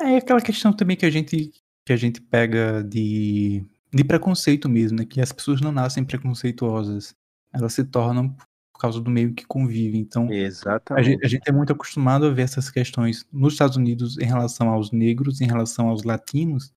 É 0.00 0.16
aquela 0.16 0.40
questão 0.40 0.72
também 0.72 0.96
que 0.96 1.06
a 1.06 1.10
gente 1.10 1.52
que 1.84 1.92
a 1.92 1.96
gente 1.96 2.20
pega 2.20 2.82
de 2.82 3.64
de 3.92 4.04
preconceito 4.04 4.68
mesmo, 4.68 4.98
né? 4.98 5.04
Que 5.04 5.20
as 5.20 5.32
pessoas 5.32 5.60
não 5.60 5.70
nascem 5.70 6.04
preconceituosas, 6.04 7.14
elas 7.52 7.74
se 7.74 7.84
tornam 7.84 8.34
por 8.72 8.80
causa 8.80 9.00
do 9.00 9.10
meio 9.10 9.34
que 9.34 9.44
convivem. 9.44 10.00
Então, 10.00 10.28
a 10.28 10.34
Exatamente. 10.34 11.04
gente, 11.04 11.26
a 11.26 11.28
gente 11.28 11.48
é 11.48 11.52
muito 11.52 11.72
acostumado 11.72 12.26
a 12.26 12.30
ver 12.30 12.42
essas 12.42 12.70
questões 12.70 13.26
nos 13.30 13.52
Estados 13.52 13.76
Unidos 13.76 14.18
em 14.18 14.24
relação 14.24 14.70
aos 14.70 14.90
negros, 14.90 15.40
em 15.40 15.46
relação 15.46 15.88
aos 15.88 16.02
latinos. 16.02 16.72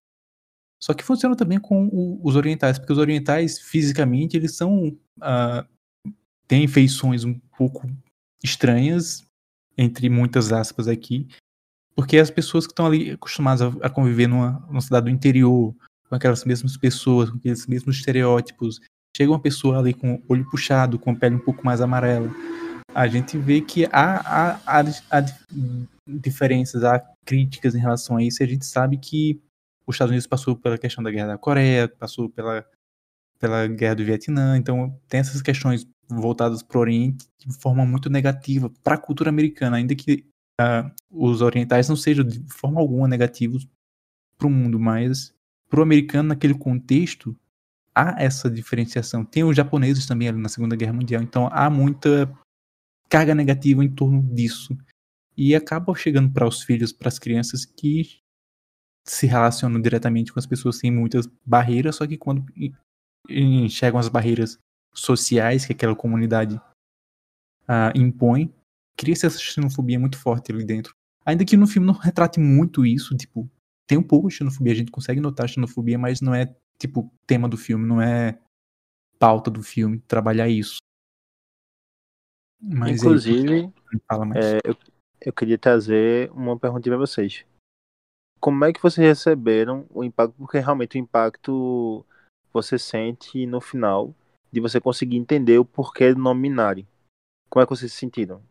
Só 0.82 0.92
que 0.94 1.02
funciona 1.04 1.34
também 1.34 1.58
com 1.58 1.86
o- 1.86 2.20
os 2.22 2.36
orientais, 2.36 2.78
porque 2.78 2.92
os 2.92 2.98
orientais, 2.98 3.58
fisicamente, 3.58 4.36
eles 4.36 4.56
são. 4.56 4.96
ah, 5.20 5.64
têm 6.46 6.68
feições 6.68 7.24
um 7.24 7.38
pouco 7.58 7.90
estranhas, 8.44 9.24
entre 9.76 10.08
muitas 10.08 10.52
aspas 10.52 10.86
aqui, 10.86 11.26
porque 11.94 12.18
as 12.18 12.30
pessoas 12.30 12.66
que 12.66 12.72
estão 12.72 12.86
ali 12.86 13.10
acostumadas 13.10 13.62
a, 13.62 13.86
a 13.86 13.90
conviver 13.90 14.26
numa, 14.28 14.60
numa 14.68 14.80
cidade 14.80 15.06
do 15.06 15.10
interior, 15.10 15.74
com 16.08 16.14
aquelas 16.14 16.44
mesmas 16.44 16.76
pessoas, 16.76 17.30
com 17.30 17.36
aqueles 17.38 17.66
mesmos 17.66 17.96
estereótipos, 17.96 18.80
chega 19.16 19.32
uma 19.32 19.40
pessoa 19.40 19.78
ali 19.78 19.92
com 19.92 20.14
o 20.14 20.22
olho 20.28 20.48
puxado, 20.50 20.98
com 20.98 21.10
a 21.10 21.16
pele 21.16 21.34
um 21.36 21.40
pouco 21.44 21.64
mais 21.64 21.80
amarela, 21.80 22.30
a 22.94 23.08
gente 23.08 23.36
vê 23.38 23.60
que 23.60 23.86
há, 23.86 24.20
há, 24.20 24.60
há, 24.66 24.84
há 25.10 25.24
diferenças, 26.06 26.84
há 26.84 27.00
críticas 27.24 27.74
em 27.74 27.80
relação 27.80 28.18
a 28.18 28.22
isso, 28.22 28.42
e 28.42 28.44
a 28.44 28.48
gente 28.48 28.64
sabe 28.66 28.98
que 28.98 29.40
os 29.86 29.94
Estados 29.94 30.10
Unidos 30.10 30.26
passou 30.26 30.56
pela 30.56 30.78
questão 30.78 31.02
da 31.02 31.10
guerra 31.10 31.28
da 31.28 31.38
Coreia, 31.38 31.88
passou 31.88 32.28
pela, 32.28 32.66
pela 33.38 33.66
guerra 33.66 33.94
do 33.94 34.04
Vietnã, 34.04 34.56
então 34.56 34.98
tem 35.08 35.20
essas 35.20 35.40
questões 35.40 35.86
voltadas 36.08 36.62
para 36.62 36.78
o 36.78 36.80
Oriente 36.80 37.26
de 37.38 37.52
forma 37.58 37.84
muito 37.84 38.10
negativa 38.10 38.70
para 38.82 38.94
a 38.94 38.98
cultura 38.98 39.30
americana, 39.30 39.76
ainda 39.76 39.94
que 39.94 40.26
uh, 40.60 40.90
os 41.10 41.40
orientais 41.40 41.88
não 41.88 41.96
sejam 41.96 42.24
de 42.24 42.42
forma 42.52 42.80
alguma 42.80 43.08
negativos 43.08 43.66
para 44.38 44.46
o 44.46 44.50
mundo, 44.50 44.78
mas 44.78 45.34
para 45.68 45.80
o 45.80 45.82
americano, 45.82 46.28
naquele 46.28 46.54
contexto, 46.54 47.36
há 47.94 48.22
essa 48.22 48.50
diferenciação. 48.50 49.24
Tem 49.24 49.42
os 49.42 49.56
japoneses 49.56 50.06
também 50.06 50.28
ali 50.28 50.38
na 50.38 50.48
Segunda 50.48 50.76
Guerra 50.76 50.92
Mundial, 50.92 51.22
então 51.22 51.48
há 51.52 51.68
muita 51.70 52.32
carga 53.08 53.34
negativa 53.34 53.84
em 53.84 53.92
torno 53.92 54.22
disso. 54.34 54.76
E 55.36 55.54
acaba 55.54 55.94
chegando 55.94 56.32
para 56.32 56.46
os 56.46 56.62
filhos, 56.62 56.92
para 56.92 57.08
as 57.08 57.18
crianças 57.18 57.64
que 57.64 58.20
se 59.08 59.26
relacionam 59.26 59.80
diretamente 59.80 60.32
com 60.32 60.38
as 60.38 60.46
pessoas 60.46 60.78
sem 60.78 60.90
muitas 60.90 61.28
barreiras, 61.44 61.96
só 61.96 62.06
que 62.06 62.18
quando 62.18 62.44
enxergam 63.28 64.00
as 64.00 64.08
barreiras 64.08 64.58
sociais 64.92 65.64
que 65.64 65.72
aquela 65.72 65.94
comunidade 65.94 66.56
uh, 66.56 67.92
impõe, 67.94 68.52
cria-se 68.96 69.26
essa 69.26 69.38
xenofobia 69.38 69.98
muito 69.98 70.18
forte 70.18 70.52
ali 70.52 70.64
dentro. 70.64 70.94
Ainda 71.24 71.44
que 71.44 71.56
no 71.56 71.66
filme 71.66 71.86
não 71.86 71.94
retrate 71.94 72.40
muito 72.40 72.84
isso, 72.84 73.16
tipo, 73.16 73.48
tem 73.86 73.96
um 73.96 74.02
pouco 74.02 74.28
de 74.28 74.34
xenofobia, 74.34 74.72
a 74.72 74.76
gente 74.76 74.90
consegue 74.90 75.20
notar 75.20 75.48
xenofobia, 75.48 75.98
mas 75.98 76.20
não 76.20 76.34
é, 76.34 76.54
tipo, 76.78 77.12
tema 77.26 77.48
do 77.48 77.56
filme, 77.56 77.86
não 77.86 78.00
é 78.00 78.38
pauta 79.18 79.50
do 79.50 79.62
filme, 79.62 80.00
trabalhar 80.00 80.48
isso. 80.48 80.78
Mas 82.60 83.02
Inclusive, 83.02 83.54
aí, 83.54 83.72
é, 84.34 84.60
eu, 84.64 84.76
eu 85.20 85.32
queria 85.32 85.58
trazer 85.58 86.30
uma 86.32 86.58
pergunta 86.58 86.88
para 86.88 86.98
vocês 86.98 87.44
como 88.40 88.64
é 88.64 88.72
que 88.72 88.82
vocês 88.82 89.06
receberam 89.06 89.86
o 89.90 90.04
impacto? 90.04 90.34
Porque 90.38 90.58
realmente 90.58 90.96
o 90.96 91.00
impacto 91.00 92.04
você 92.52 92.78
sente 92.78 93.46
no 93.46 93.60
final 93.60 94.14
de 94.50 94.60
você 94.60 94.80
conseguir 94.80 95.16
entender 95.16 95.58
o 95.58 95.64
porquê 95.64 96.14
do 96.14 96.20
nome 96.20 96.42
Minari. 96.42 96.86
Como 97.50 97.62
é 97.62 97.66
que 97.66 97.70
vocês 97.70 97.92
se 97.92 97.98
sentiram? 97.98 98.42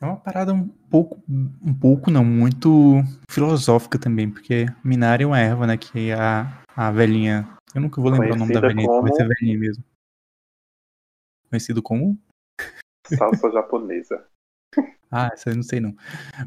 É 0.00 0.06
uma 0.06 0.16
parada 0.16 0.54
um 0.54 0.66
pouco, 0.66 1.22
um 1.28 1.74
pouco 1.78 2.10
não, 2.10 2.24
muito 2.24 3.02
filosófica 3.30 3.98
também, 3.98 4.30
porque 4.30 4.64
Minari 4.82 5.24
é 5.24 5.26
uma 5.26 5.38
erva, 5.38 5.66
né, 5.66 5.76
que 5.76 6.10
a, 6.12 6.62
a 6.74 6.90
velhinha, 6.90 7.46
eu 7.74 7.82
nunca 7.82 8.00
vou 8.00 8.10
lembrar 8.10 8.32
o 8.32 8.38
nome 8.38 8.54
da 8.54 8.60
velhinha, 8.60 8.86
como... 8.86 9.02
vai 9.02 9.12
ser 9.12 9.28
velhinha 9.28 9.58
mesmo. 9.58 9.84
Conhecido 11.50 11.82
como? 11.82 12.18
Salsa 13.06 13.50
japonesa. 13.50 14.29
Ah, 15.10 15.30
essa 15.32 15.50
eu 15.50 15.56
não 15.56 15.62
sei 15.62 15.80
não. 15.80 15.94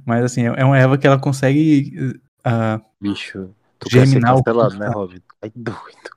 Mas 0.06 0.24
assim, 0.24 0.44
é 0.44 0.64
uma 0.64 0.78
erva 0.78 0.98
que 0.98 1.06
ela 1.06 1.20
consegue. 1.20 2.22
Uh, 2.46 2.84
Bicho, 3.02 3.54
tu 3.78 3.90
germinar 3.90 4.42
quer 4.42 4.54
ser 4.72 4.80
né, 4.80 4.88
Robin? 4.88 5.22
Ai, 5.42 5.52
doido. 5.54 6.14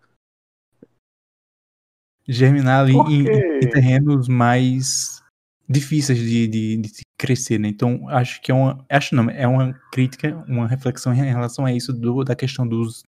Germinar 2.29 2.81
ali 2.81 2.95
em, 2.95 3.27
em, 3.27 3.71
terrenos 3.71 4.29
mais 4.29 5.23
difíceis 5.69 6.19
de, 6.19 6.47
de, 6.47 6.77
de, 6.77 7.03
crescer, 7.19 7.59
né? 7.59 7.69
Então, 7.69 8.09
acho 8.09 8.41
que 8.41 8.51
é 8.51 8.55
uma. 8.55 8.85
Acho 8.89 9.15
não, 9.15 9.29
é 9.31 9.47
uma 9.47 9.73
crítica, 9.93 10.45
uma 10.49 10.67
reflexão 10.67 11.13
em 11.13 11.17
relação 11.17 11.65
a 11.65 11.73
isso, 11.73 11.93
do, 11.93 12.23
da 12.25 12.37
questão 12.37 12.67
dos 12.67 13.03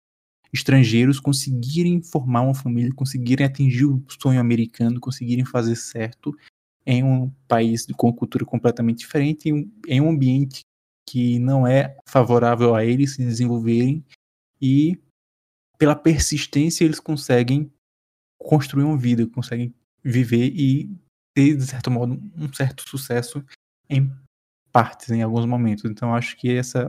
estrangeiros 0.53 1.19
conseguirem 1.19 2.01
formar 2.01 2.41
uma 2.41 2.55
família, 2.55 2.91
conseguirem 2.95 3.45
atingir 3.45 3.85
o 3.85 4.03
sonho 4.19 4.39
americano, 4.39 4.99
conseguirem 4.99 5.45
fazer 5.45 5.75
certo 5.75 6.35
em 6.87 7.03
um 7.03 7.29
país 7.49 7.85
com 7.97 8.13
cultura 8.13 8.45
completamente 8.45 8.99
diferente, 8.99 9.49
em 9.85 10.01
um 10.01 10.09
ambiente 10.09 10.61
que 11.05 11.37
não 11.37 11.67
é 11.67 11.97
favorável 12.07 12.73
a 12.73 12.85
eles 12.85 13.15
se 13.15 13.23
desenvolverem 13.25 14.05
e 14.61 14.97
pela 15.77 15.95
persistência 15.95 16.85
eles 16.85 16.99
conseguem 16.99 17.69
construir 18.39 18.85
uma 18.85 18.97
vida, 18.97 19.27
conseguem 19.27 19.73
viver 20.01 20.47
e 20.55 20.89
ter 21.35 21.57
de 21.57 21.65
certo 21.65 21.91
modo 21.91 22.19
um 22.37 22.53
certo 22.53 22.87
sucesso 22.87 23.43
em 23.89 24.09
partes, 24.71 25.09
em 25.09 25.21
alguns 25.21 25.45
momentos. 25.45 25.83
Então 25.83 26.15
acho 26.15 26.37
que 26.37 26.55
essa 26.55 26.87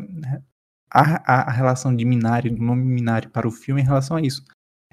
a, 0.91 1.49
a 1.49 1.51
relação 1.51 1.95
de 1.95 2.05
Minari, 2.05 2.51
do 2.51 2.63
nome 2.63 2.85
Minari 2.85 3.29
para 3.29 3.49
o 3.49 3.51
filme, 3.51 3.81
é 3.81 3.85
em 3.85 3.87
relação 3.87 4.17
a 4.17 4.23
isso, 4.23 4.45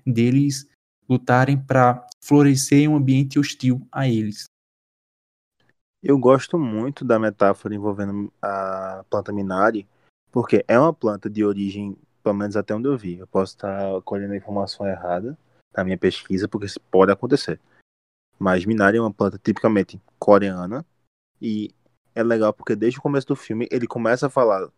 deles 0.05 0.67
lutarem 1.07 1.57
para 1.57 2.05
florescer 2.23 2.79
em 2.79 2.87
um 2.87 2.95
ambiente 2.95 3.37
hostil 3.37 3.87
a 3.91 4.09
eles. 4.09 4.45
Eu 6.07 6.19
gosto 6.19 6.59
muito 6.59 7.03
da 7.03 7.17
metáfora 7.17 7.73
envolvendo 7.73 8.31
a 8.39 9.03
planta 9.09 9.33
Minari, 9.33 9.87
porque 10.31 10.63
é 10.67 10.79
uma 10.79 10.93
planta 10.93 11.27
de 11.27 11.43
origem, 11.43 11.97
pelo 12.21 12.35
menos 12.35 12.55
até 12.55 12.75
onde 12.75 12.87
eu 12.87 12.95
vi. 12.95 13.17
Eu 13.17 13.25
posso 13.25 13.55
estar 13.55 13.99
colhendo 14.03 14.33
a 14.33 14.37
informação 14.37 14.85
errada 14.85 15.35
na 15.75 15.83
minha 15.83 15.97
pesquisa, 15.97 16.47
porque 16.47 16.67
isso 16.67 16.79
pode 16.79 17.11
acontecer. 17.11 17.59
Mas 18.37 18.65
Minari 18.65 18.97
é 18.97 19.01
uma 19.01 19.11
planta 19.11 19.39
tipicamente 19.39 19.99
coreana 20.19 20.85
e 21.41 21.73
é 22.13 22.21
legal 22.21 22.53
porque 22.53 22.75
desde 22.75 22.99
o 22.99 23.01
começo 23.01 23.25
do 23.25 23.35
filme 23.35 23.67
ele 23.71 23.87
começa 23.87 24.27
a 24.27 24.29
falar 24.29 24.69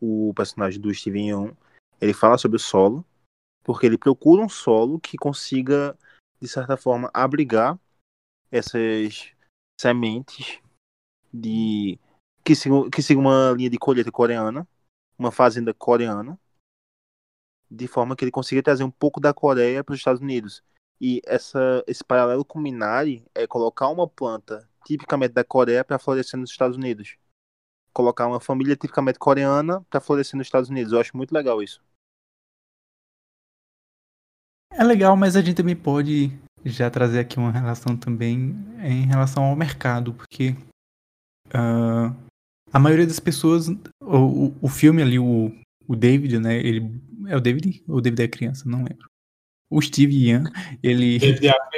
o 0.00 0.32
personagem 0.36 0.80
do 0.80 0.94
Steven 0.94 1.30
Yeun, 1.30 1.52
ele 2.00 2.14
fala 2.14 2.38
sobre 2.38 2.58
o 2.58 2.60
solo, 2.60 3.04
porque 3.64 3.86
ele 3.86 3.98
procura 3.98 4.40
um 4.40 4.48
solo 4.48 5.00
que 5.00 5.18
consiga 5.18 5.98
de 6.40 6.46
certa 6.46 6.76
forma 6.76 7.10
abrigar 7.12 7.76
essas 8.52 9.34
sementes 9.80 10.64
de 11.32 11.98
que 12.44 12.54
siga, 12.54 12.90
que 12.90 13.02
siga 13.02 13.20
uma 13.20 13.52
linha 13.56 13.70
de 13.70 13.78
colheita 13.78 14.10
coreana, 14.12 14.66
uma 15.18 15.32
fazenda 15.32 15.74
coreana, 15.74 16.38
de 17.70 17.86
forma 17.88 18.14
que 18.14 18.24
ele 18.24 18.30
consiga 18.30 18.62
trazer 18.62 18.84
um 18.84 18.90
pouco 18.90 19.20
da 19.20 19.34
Coreia 19.34 19.82
para 19.82 19.92
os 19.92 19.98
Estados 19.98 20.22
Unidos. 20.22 20.62
E 21.00 21.20
essa, 21.26 21.84
esse 21.86 22.04
paralelo 22.04 22.44
com 22.44 22.58
Minari 22.58 23.24
é 23.34 23.46
colocar 23.46 23.88
uma 23.88 24.08
planta 24.08 24.68
tipicamente 24.84 25.34
da 25.34 25.44
Coreia 25.44 25.84
para 25.84 25.98
florescer 25.98 26.38
nos 26.38 26.50
Estados 26.50 26.76
Unidos. 26.76 27.16
Colocar 27.92 28.26
uma 28.26 28.40
família 28.40 28.76
tipicamente 28.76 29.18
coreana 29.18 29.84
para 29.90 30.00
florescer 30.00 30.36
nos 30.36 30.46
Estados 30.46 30.70
Unidos. 30.70 30.92
Eu 30.92 31.00
acho 31.00 31.16
muito 31.16 31.32
legal 31.32 31.62
isso. 31.62 31.82
É 34.70 34.84
legal, 34.84 35.16
mas 35.16 35.36
a 35.36 35.40
gente 35.40 35.56
também 35.56 35.74
pode 35.74 36.30
já 36.64 36.90
trazer 36.90 37.20
aqui 37.20 37.38
uma 37.38 37.50
relação 37.50 37.96
também 37.96 38.54
em 38.82 39.06
relação 39.06 39.44
ao 39.44 39.56
mercado, 39.56 40.12
porque 40.12 40.54
Uh, 41.54 42.14
a 42.72 42.78
maioria 42.78 43.06
das 43.06 43.20
pessoas, 43.20 43.68
o, 44.00 44.52
o, 44.60 44.68
filme 44.68 45.02
ali, 45.02 45.18
o, 45.18 45.52
o 45.86 45.96
David, 45.96 46.38
né? 46.38 46.58
Ele 46.58 47.00
é 47.26 47.36
o 47.36 47.40
David 47.40 47.82
ou 47.88 47.96
o 47.96 48.00
David 48.00 48.22
é 48.22 48.28
criança? 48.28 48.68
Não 48.68 48.78
lembro. 48.78 49.08
O 49.70 49.80
Steve 49.80 50.16
Ian, 50.16 50.44
ele 50.82 51.18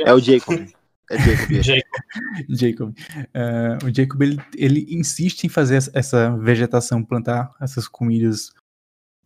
é 0.05 0.13
o 0.13 0.19
Jacob. 0.19 0.69
É 1.11 1.19
Jacob. 1.19 1.63
Jacob. 1.63 2.05
Jacob. 2.49 2.91
Uh, 2.91 3.87
o 3.87 3.95
Jacob 3.95 4.23
ele, 4.23 4.39
ele 4.55 4.87
insiste 4.91 5.45
em 5.45 5.49
fazer 5.49 5.77
essa 5.95 6.37
vegetação, 6.37 7.03
plantar 7.03 7.51
essas 7.61 7.89
comidas 7.89 8.51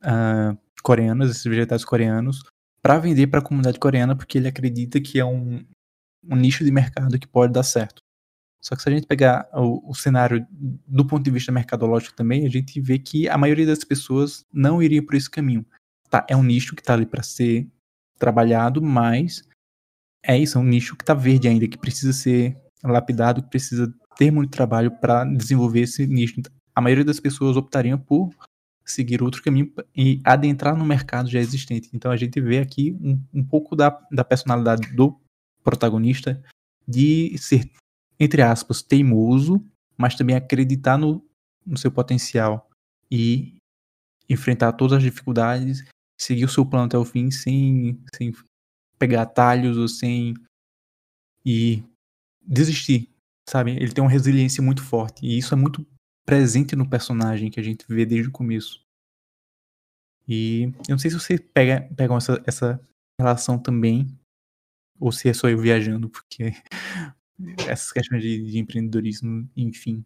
uh, 0.03 0.57
coreanas, 0.83 1.31
esses 1.31 1.45
vegetais 1.45 1.85
coreanos, 1.85 2.43
para 2.83 2.99
vender 2.99 3.29
para 3.29 3.41
a 3.41 3.43
comunidade 3.43 3.79
coreana, 3.79 4.15
porque 4.15 4.39
ele 4.39 4.49
acredita 4.49 5.01
que 5.01 5.19
é 5.19 5.25
um, 5.25 5.65
um 6.25 6.37
nicho 6.37 6.65
de 6.65 6.71
mercado 6.71 7.19
que 7.19 7.27
pode 7.27 7.53
dar 7.53 7.63
certo. 7.63 8.02
Só 8.63 8.77
que 8.77 8.83
se 8.83 8.89
a 8.89 8.93
gente 8.93 9.07
pegar 9.07 9.49
o, 9.53 9.91
o, 9.91 9.95
cenário 9.95 10.47
do 10.51 11.05
ponto 11.05 11.25
de 11.25 11.31
vista 11.31 11.51
mercadológico 11.51 12.15
também, 12.15 12.47
a 12.47 12.49
gente 12.49 12.81
vê 12.81 12.97
que 12.99 13.29
a 13.29 13.37
maioria 13.37 13.67
das 13.67 13.83
pessoas 13.83 14.47
não 14.53 14.81
iria 14.81 15.05
por 15.05 15.17
esse 15.17 15.29
caminho. 15.29 15.67
Tá, 16.09 16.25
é 16.29 16.37
um 16.37 16.45
nicho 16.45 16.77
que 16.77 16.81
está 16.81 16.95
ali 16.95 17.05
para 17.05 17.23
ser 17.25 17.69
trabalhado, 18.19 18.81
mas 18.81 19.43
é 20.25 20.39
isso, 20.39 20.57
é 20.57 20.61
um 20.61 20.65
nicho 20.65 20.95
que 20.95 21.03
está 21.03 21.13
verde 21.13 21.49
ainda, 21.49 21.67
que 21.67 21.77
precisa 21.77 22.13
ser 22.13 22.57
lapidado, 22.85 23.43
que 23.43 23.51
precisa 23.51 23.93
ter 24.17 24.31
muito 24.31 24.51
trabalho 24.51 24.93
para 24.93 25.25
desenvolver 25.25 25.81
esse 25.81 26.07
nicho. 26.07 26.41
A 26.73 26.81
maioria 26.81 27.05
das 27.05 27.19
pessoas 27.19 27.57
optariam 27.57 27.99
por 27.99 28.31
seguir 28.85 29.23
outro 29.23 29.43
caminho 29.43 29.73
e 29.97 30.21
adentrar 30.25 30.77
no 30.77 30.85
mercado 30.85 31.29
já 31.29 31.41
existente. 31.41 31.91
Então 31.93 32.13
a 32.13 32.17
gente 32.17 32.41
vê 32.41 32.59
aqui 32.59 32.97
um, 33.01 33.21
um 33.35 33.45
pouco 33.45 33.75
da, 33.75 33.99
da 34.13 34.23
personalidade 34.25 34.95
do 34.95 35.19
protagonista 35.65 36.41
de 36.87 37.37
ser 37.39 37.69
entre 38.23 38.41
aspas, 38.41 38.83
teimoso, 38.83 39.61
mas 39.99 40.15
também 40.15 40.37
acreditar 40.37 40.97
no, 40.97 41.25
no 41.67 41.77
seu 41.77 41.91
potencial 41.91 42.71
e 43.11 43.57
enfrentar 44.29 44.75
todas 44.75 44.99
as 44.99 45.03
dificuldades, 45.03 45.85
seguir 46.17 46.45
o 46.45 46.49
seu 46.49 46.65
plano 46.65 46.87
até 46.87 46.97
o 46.97 47.05
fim 47.05 47.33
sem, 47.33 48.01
sem 48.15 48.33
pegar 48.97 49.23
atalhos 49.23 49.77
ou 49.77 49.89
sem 49.89 50.35
e 51.45 51.83
desistir, 52.41 53.11
sabe? 53.49 53.73
Ele 53.73 53.93
tem 53.93 54.05
uma 54.05 54.11
resiliência 54.11 54.63
muito 54.63 54.85
forte 54.85 55.27
e 55.27 55.37
isso 55.37 55.53
é 55.53 55.57
muito 55.57 55.85
presente 56.25 56.77
no 56.77 56.89
personagem 56.89 57.51
que 57.51 57.59
a 57.59 57.63
gente 57.63 57.85
vê 57.89 58.07
desde 58.07 58.29
o 58.29 58.33
começo. 58.33 58.87
E 60.29 60.73
eu 60.89 60.93
não 60.93 60.99
sei 60.99 61.11
se 61.11 61.19
você 61.19 61.41
pega, 61.41 61.93
pegam 61.97 62.17
essa, 62.17 62.41
essa 62.47 62.81
relação 63.21 63.59
também, 63.59 64.17
ou 65.01 65.11
se 65.11 65.29
é 65.29 65.35
só 65.35 65.49
eu 65.49 65.59
viajando, 65.59 66.09
porque 66.09 66.53
essas 67.69 67.93
questões 67.93 68.23
de, 68.23 68.51
de 68.51 68.59
empreendedorismo, 68.59 69.49
enfim. 69.57 70.05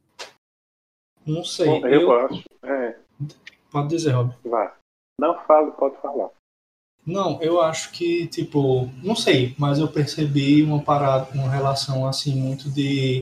Não 1.26 1.44
sei. 1.44 1.66
Bom, 1.66 1.86
eu, 1.86 2.00
eu, 2.02 2.26
acho. 2.26 2.44
É. 2.62 2.98
Pode 3.70 3.88
dizer, 3.88 4.12
Rob. 4.12 4.34
Vá. 4.44 4.76
fale, 5.46 5.70
pode 5.72 5.96
falar. 6.00 6.30
Não, 7.04 7.40
eu 7.40 7.60
acho 7.60 7.92
que, 7.92 8.26
tipo, 8.26 8.90
não 9.02 9.14
sei, 9.14 9.54
mas 9.56 9.78
eu 9.78 9.86
percebi 9.86 10.62
uma 10.62 10.82
parada, 10.82 11.30
uma 11.34 11.48
relação 11.48 12.06
assim, 12.06 12.34
muito 12.34 12.68
de 12.68 13.20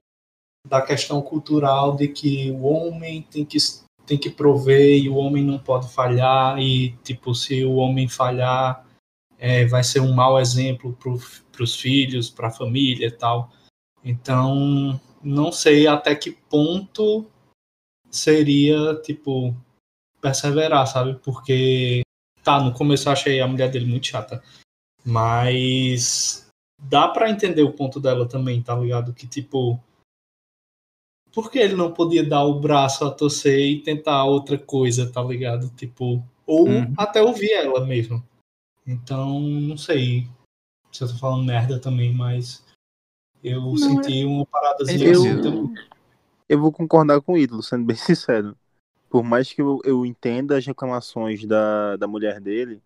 da 0.66 0.80
questão 0.80 1.20
cultural 1.20 1.94
de 1.94 2.08
que 2.08 2.50
o 2.52 2.62
homem 2.62 3.20
tem 3.30 3.44
que, 3.44 3.58
tem 4.06 4.16
que 4.16 4.30
prover 4.30 4.96
e 4.96 5.10
o 5.10 5.16
homem 5.16 5.44
não 5.44 5.58
pode 5.58 5.92
falhar, 5.92 6.58
e, 6.58 6.92
tipo, 7.04 7.34
se 7.34 7.62
o 7.64 7.74
homem 7.74 8.08
falhar, 8.08 8.86
é, 9.38 9.66
vai 9.66 9.84
ser 9.84 10.00
um 10.00 10.14
mau 10.14 10.40
exemplo 10.40 10.96
para 11.52 11.62
os 11.62 11.76
filhos, 11.78 12.30
para 12.30 12.48
a 12.48 12.50
família 12.50 13.08
e 13.08 13.10
tal. 13.10 13.52
Então, 14.04 15.00
não 15.22 15.50
sei 15.50 15.86
até 15.86 16.14
que 16.14 16.32
ponto 16.32 17.26
seria, 18.10 18.94
tipo, 19.02 19.56
perseverar, 20.20 20.86
sabe? 20.86 21.18
Porque, 21.24 22.02
tá, 22.42 22.60
no 22.60 22.72
começo 22.72 23.08
eu 23.08 23.12
achei 23.12 23.40
a 23.40 23.48
mulher 23.48 23.70
dele 23.70 23.86
muito 23.86 24.06
chata, 24.06 24.42
mas 25.04 26.46
dá 26.78 27.08
para 27.08 27.30
entender 27.30 27.62
o 27.62 27.72
ponto 27.72 27.98
dela 27.98 28.28
também, 28.28 28.62
tá 28.62 28.74
ligado? 28.76 29.14
Que, 29.14 29.26
tipo, 29.26 29.80
por 31.32 31.50
que 31.50 31.58
ele 31.58 31.74
não 31.74 31.92
podia 31.92 32.24
dar 32.24 32.44
o 32.44 32.60
braço 32.60 33.04
a 33.04 33.10
torcer 33.10 33.58
e 33.58 33.82
tentar 33.82 34.24
outra 34.24 34.56
coisa, 34.56 35.10
tá 35.10 35.22
ligado? 35.22 35.68
Tipo, 35.70 36.22
ou 36.46 36.68
Uhum. 36.68 36.94
até 36.96 37.20
ouvir 37.22 37.52
ela 37.52 37.84
mesmo. 37.84 38.22
Então, 38.86 39.40
não 39.40 39.76
sei 39.76 40.28
se 40.92 41.02
eu 41.02 41.08
tô 41.08 41.14
falando 41.14 41.44
merda 41.44 41.80
também, 41.80 42.12
mas 42.12 42.62
eu 43.44 43.76
senti 43.76 44.24
uma 44.24 44.46
paradazinha 44.46 45.04
Eu- 45.06 45.20
assim 45.20 45.42
também. 45.42 45.74
Eu 46.48 46.60
vou 46.60 46.72
concordar 46.72 47.20
com 47.20 47.34
o 47.34 47.38
ídolo, 47.38 47.62
sendo 47.62 47.84
bem 47.84 47.96
sincero. 48.16 48.56
Por 49.08 49.22
mais 49.22 49.52
que 49.52 49.62
eu, 49.62 49.80
eu 49.84 50.04
entenda 50.04 50.56
as 50.58 50.66
reclamações 50.66 51.44
da, 51.46 51.96
da 51.96 52.08
mulher 52.08 52.40
dele, 52.40 52.82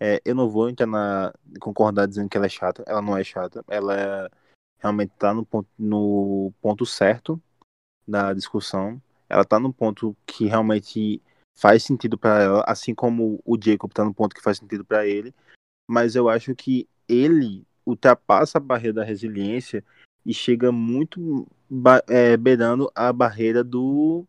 é, 0.00 0.20
eu 0.24 0.34
não 0.34 0.48
vou 0.48 0.68
entrar 0.68 0.86
na, 0.86 1.32
concordar 1.60 2.06
dizendo 2.06 2.28
que 2.28 2.36
ela 2.36 2.46
é 2.46 2.48
chata. 2.48 2.82
Ela 2.86 3.00
não 3.00 3.16
é 3.16 3.22
chata. 3.22 3.64
Ela 3.68 3.94
é- 4.00 4.28
realmente 4.78 5.12
tá 5.18 5.32
no 5.32 5.44
ponto, 5.46 5.68
no 5.78 6.52
ponto 6.60 6.84
certo 6.84 7.40
da 8.06 8.32
discussão. 8.32 9.00
Ela 9.28 9.44
tá 9.44 9.60
no 9.60 9.72
ponto 9.72 10.16
que 10.26 10.46
realmente 10.46 11.22
faz 11.56 11.84
sentido 11.84 12.18
para 12.18 12.42
ela, 12.42 12.64
assim 12.66 12.94
como 12.94 13.40
o 13.44 13.56
Jacob 13.62 13.92
tá 13.92 14.04
no 14.04 14.12
ponto 14.12 14.34
que 14.34 14.42
faz 14.42 14.58
sentido 14.58 14.84
para 14.84 15.06
ele. 15.06 15.32
Mas 15.88 16.16
eu 16.16 16.28
acho 16.28 16.54
que 16.54 16.88
ele 17.08 17.64
ultrapassa 17.84 18.58
a 18.58 18.60
barreira 18.60 18.94
da 18.94 19.04
resiliência 19.04 19.84
e 20.24 20.32
chega 20.32 20.70
muito 20.70 21.46
é, 22.08 22.36
beirando 22.36 22.90
a 22.94 23.12
barreira 23.12 23.64
do 23.64 24.26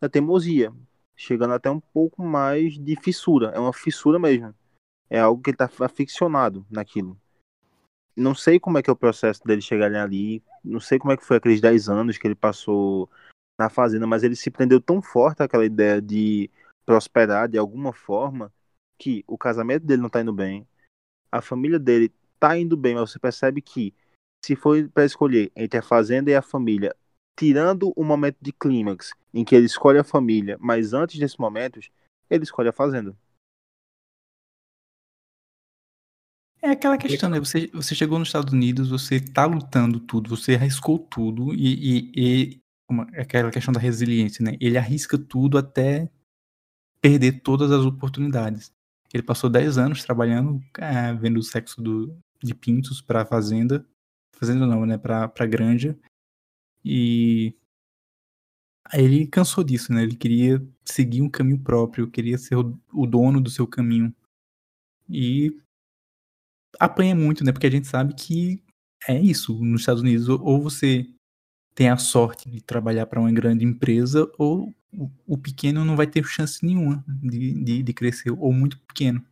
da 0.00 0.08
teimosia, 0.08 0.72
chegando 1.14 1.52
até 1.52 1.70
um 1.70 1.80
pouco 1.80 2.22
mais 2.22 2.78
de 2.78 2.96
fissura. 2.96 3.48
É 3.48 3.58
uma 3.58 3.72
fissura 3.72 4.18
mesmo. 4.18 4.54
É 5.10 5.20
algo 5.20 5.42
que 5.42 5.50
ele 5.50 5.56
tá 5.56 5.68
aficionado 5.80 6.64
naquilo. 6.70 7.20
Não 8.16 8.34
sei 8.34 8.58
como 8.58 8.78
é 8.78 8.82
que 8.82 8.90
é 8.90 8.92
o 8.92 8.96
processo 8.96 9.42
dele 9.44 9.60
chegar 9.60 9.94
ali, 9.94 10.42
não 10.64 10.80
sei 10.80 10.98
como 10.98 11.12
é 11.12 11.16
que 11.16 11.24
foi 11.24 11.36
aqueles 11.36 11.60
10 11.60 11.88
anos 11.88 12.18
que 12.18 12.26
ele 12.26 12.34
passou 12.34 13.08
na 13.58 13.68
fazenda, 13.68 14.06
mas 14.06 14.22
ele 14.22 14.34
se 14.34 14.50
prendeu 14.50 14.80
tão 14.80 15.02
forte 15.02 15.42
àquela 15.42 15.64
ideia 15.64 16.00
de 16.00 16.50
prosperar 16.84 17.48
de 17.48 17.58
alguma 17.58 17.92
forma 17.92 18.52
que 18.98 19.24
o 19.26 19.38
casamento 19.38 19.86
dele 19.86 20.02
não 20.02 20.08
tá 20.08 20.20
indo 20.20 20.32
bem, 20.32 20.66
a 21.30 21.40
família 21.40 21.78
dele 21.78 22.12
tá 22.40 22.58
indo 22.58 22.76
bem, 22.76 22.94
mas 22.94 23.10
você 23.10 23.18
percebe 23.18 23.60
que 23.60 23.94
se 24.44 24.56
for 24.56 24.88
para 24.88 25.04
escolher 25.04 25.52
entre 25.54 25.78
a 25.78 25.82
fazenda 25.82 26.30
e 26.30 26.34
a 26.34 26.42
família, 26.42 26.96
tirando 27.38 27.92
o 27.94 28.02
momento 28.02 28.38
de 28.40 28.52
clímax 28.52 29.12
em 29.32 29.44
que 29.44 29.54
ele 29.54 29.66
escolhe 29.66 29.98
a 29.98 30.04
família, 30.04 30.56
mas 30.58 30.92
antes 30.94 31.18
desses 31.18 31.36
momentos, 31.36 31.90
ele 32.28 32.44
escolhe 32.44 32.68
a 32.68 32.72
fazenda. 32.72 33.14
É 36.62 36.70
aquela 36.70 36.98
questão, 36.98 37.30
né? 37.30 37.38
Você, 37.38 37.68
você 37.72 37.94
chegou 37.94 38.18
nos 38.18 38.28
Estados 38.28 38.52
Unidos, 38.52 38.90
você 38.90 39.18
tá 39.18 39.46
lutando 39.46 39.98
tudo, 39.98 40.28
você 40.28 40.54
arriscou 40.54 40.98
tudo 40.98 41.54
e, 41.54 42.10
e, 42.12 42.12
e 42.54 42.60
uma- 42.88 43.04
aquela 43.14 43.50
questão 43.50 43.72
da 43.72 43.80
resiliência, 43.80 44.44
né? 44.44 44.56
Ele 44.60 44.76
arrisca 44.76 45.16
tudo 45.16 45.56
até 45.56 46.10
perder 47.00 47.40
todas 47.40 47.70
as 47.70 47.84
oportunidades. 47.84 48.72
Ele 49.12 49.22
passou 49.22 49.48
10 49.48 49.78
anos 49.78 50.04
trabalhando, 50.04 50.60
é, 50.78 51.12
vendo 51.14 51.38
o 51.38 51.42
sexo 51.42 51.80
do, 51.80 52.16
de 52.42 52.54
pintos 52.54 53.00
pra 53.02 53.24
fazenda, 53.26 53.86
fazenda 54.36 54.66
não, 54.66 54.84
né? 54.86 54.96
Pra, 54.98 55.28
pra 55.28 55.46
granja. 55.46 55.98
E 56.84 57.54
aí 58.86 59.04
ele 59.04 59.26
cansou 59.26 59.62
disso, 59.62 59.92
né? 59.92 60.02
Ele 60.02 60.16
queria 60.16 60.66
seguir 60.84 61.22
um 61.22 61.28
caminho 61.28 61.60
próprio, 61.60 62.10
queria 62.10 62.38
ser 62.38 62.56
o, 62.56 62.78
o 62.92 63.06
dono 63.06 63.40
do 63.40 63.50
seu 63.50 63.66
caminho. 63.66 64.14
E 65.08 65.60
apanha 66.78 67.14
muito, 67.14 67.44
né? 67.44 67.52
Porque 67.52 67.66
a 67.66 67.70
gente 67.70 67.86
sabe 67.86 68.14
que 68.14 68.62
é 69.08 69.18
isso. 69.20 69.58
Nos 69.62 69.82
Estados 69.82 70.02
Unidos, 70.02 70.28
ou- 70.28 70.40
ou 70.42 70.60
você 70.62 71.08
tem 71.74 71.88
a 71.88 71.96
sorte 71.96 72.50
de 72.50 72.60
trabalhar 72.62 73.06
para 73.06 73.20
uma 73.20 73.32
grande 73.32 73.64
empresa, 73.64 74.30
ou 74.38 74.74
o, 74.92 75.10
o 75.26 75.38
pequeno 75.38 75.84
não 75.84 75.96
vai 75.96 76.06
ter 76.06 76.24
chance 76.24 76.64
nenhuma 76.64 77.04
de, 77.08 77.54
de, 77.62 77.82
de 77.82 77.92
crescer, 77.94 78.30
ou 78.30 78.52
muito 78.52 78.78
pequeno. 78.80 79.24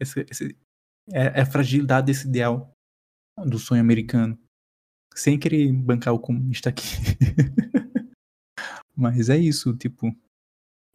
Esse, 0.00 0.26
esse- 0.30 0.56
é, 1.12 1.38
é 1.38 1.40
a 1.42 1.46
fragilidade 1.46 2.06
desse 2.06 2.26
ideal 2.26 2.72
do 3.44 3.58
sonho 3.58 3.80
americano. 3.80 4.38
Sem 5.14 5.38
querer 5.38 5.72
bancar 5.72 6.12
o 6.14 6.18
comunista 6.18 6.68
aqui. 6.68 6.84
Mas 8.94 9.28
é 9.28 9.36
isso, 9.36 9.76
tipo, 9.76 10.14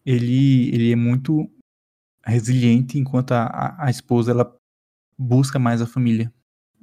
ele, 0.06 0.70
ele 0.74 0.92
é 0.92 0.96
muito 0.96 1.50
resiliente, 2.26 2.98
enquanto 2.98 3.32
a, 3.32 3.46
a, 3.46 3.86
a 3.88 3.90
esposa 3.90 4.32
ela 4.32 4.56
busca 5.18 5.60
mais 5.60 5.82
a 5.82 5.88
família. 5.88 6.32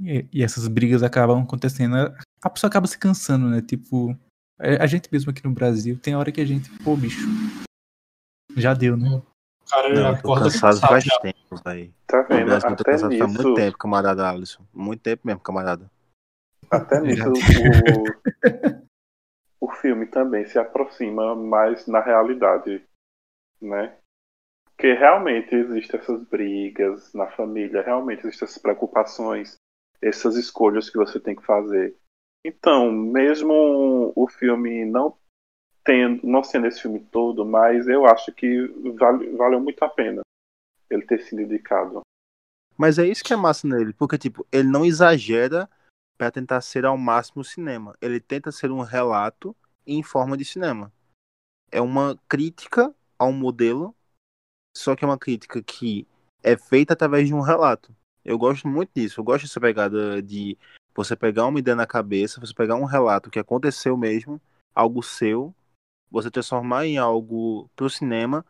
E, 0.00 0.26
e 0.32 0.42
essas 0.42 0.68
brigas 0.68 1.02
acabam 1.02 1.42
acontecendo. 1.42 1.96
A 2.42 2.50
pessoa 2.50 2.68
acaba 2.68 2.86
se 2.86 2.98
cansando, 2.98 3.48
né? 3.48 3.60
Tipo, 3.60 4.16
é, 4.60 4.76
a 4.76 4.86
gente 4.86 5.08
mesmo 5.10 5.30
aqui 5.30 5.44
no 5.44 5.52
Brasil, 5.52 5.98
tem 5.98 6.14
hora 6.14 6.32
que 6.32 6.40
a 6.40 6.44
gente, 6.44 6.70
pô, 6.82 6.96
bicho, 6.96 7.26
já 8.56 8.74
deu, 8.74 8.96
né? 8.96 9.22
O 9.68 9.70
cara 9.70 9.88
Não, 9.90 10.08
eu 10.08 10.12
tô 10.14 10.18
acorda 10.32 10.44
cansado 10.44 10.80
faz 10.80 11.04
já. 11.04 11.20
tempo, 11.20 11.56
velho. 11.62 11.94
Tá 12.06 12.22
vendo? 12.22 12.50
Eu 12.52 12.60
tô 12.60 12.66
Até 12.68 12.84
cansado 12.84 13.00
faz 13.00 13.12
nisso, 13.12 13.42
muito 13.42 13.54
tempo, 13.54 13.78
camarada 13.78 14.28
Alisson. 14.28 14.64
Muito 14.72 15.02
tempo 15.02 15.26
mesmo, 15.26 15.40
camarada. 15.40 15.90
até 16.70 17.00
nisso 17.00 17.32
o, 19.60 19.66
o 19.66 19.70
filme 19.72 20.06
também 20.06 20.46
se 20.46 20.58
aproxima 20.58 21.34
mais 21.34 21.86
na 21.86 22.00
realidade, 22.00 22.82
né? 23.60 23.94
Porque 24.64 24.94
realmente 24.94 25.54
existem 25.54 26.00
essas 26.00 26.24
brigas 26.24 27.12
na 27.12 27.26
família, 27.26 27.82
realmente 27.82 28.20
existem 28.20 28.46
essas 28.46 28.58
preocupações, 28.58 29.56
essas 30.00 30.36
escolhas 30.36 30.88
que 30.88 30.96
você 30.96 31.20
tem 31.20 31.36
que 31.36 31.44
fazer. 31.44 31.94
Então, 32.46 32.90
mesmo 32.90 34.12
o 34.16 34.28
filme 34.28 34.84
não 34.84 35.18
tendo, 35.88 36.20
não 36.26 36.44
sendo 36.44 36.66
esse 36.66 36.82
filme 36.82 37.00
todo, 37.00 37.46
mas 37.46 37.88
eu 37.88 38.04
acho 38.04 38.30
que 38.30 38.66
vale, 38.94 39.34
valeu 39.34 39.58
muito 39.58 39.82
a 39.82 39.88
pena 39.88 40.20
ele 40.90 41.06
ter 41.06 41.22
sido 41.22 41.40
indicado. 41.40 42.02
Mas 42.76 42.98
é 42.98 43.06
isso 43.06 43.24
que 43.24 43.32
é 43.32 43.36
massa 43.36 43.66
nele, 43.66 43.94
porque, 43.94 44.18
tipo, 44.18 44.46
ele 44.52 44.68
não 44.68 44.84
exagera 44.84 45.68
pra 46.18 46.30
tentar 46.30 46.60
ser 46.60 46.84
ao 46.84 46.98
máximo 46.98 47.42
cinema. 47.42 47.96
Ele 48.02 48.20
tenta 48.20 48.52
ser 48.52 48.70
um 48.70 48.82
relato 48.82 49.56
em 49.86 50.02
forma 50.02 50.36
de 50.36 50.44
cinema. 50.44 50.92
É 51.72 51.80
uma 51.80 52.18
crítica 52.28 52.94
ao 53.18 53.32
modelo, 53.32 53.94
só 54.76 54.94
que 54.94 55.04
é 55.04 55.08
uma 55.08 55.18
crítica 55.18 55.62
que 55.62 56.06
é 56.42 56.54
feita 56.54 56.92
através 56.92 57.26
de 57.26 57.34
um 57.34 57.40
relato. 57.40 57.96
Eu 58.22 58.36
gosto 58.36 58.68
muito 58.68 58.90
disso. 58.94 59.20
Eu 59.20 59.24
gosto 59.24 59.44
dessa 59.44 59.60
pegada 59.60 60.22
de 60.22 60.56
você 60.94 61.16
pegar 61.16 61.46
uma 61.46 61.58
ideia 61.58 61.74
na 61.74 61.86
cabeça, 61.86 62.40
você 62.40 62.52
pegar 62.52 62.76
um 62.76 62.84
relato 62.84 63.30
que 63.30 63.38
aconteceu 63.38 63.96
mesmo, 63.96 64.38
algo 64.74 65.02
seu, 65.02 65.54
você 66.10 66.30
transformar 66.30 66.86
em 66.86 66.98
algo 66.98 67.70
pro 67.76 67.90
cinema, 67.90 68.44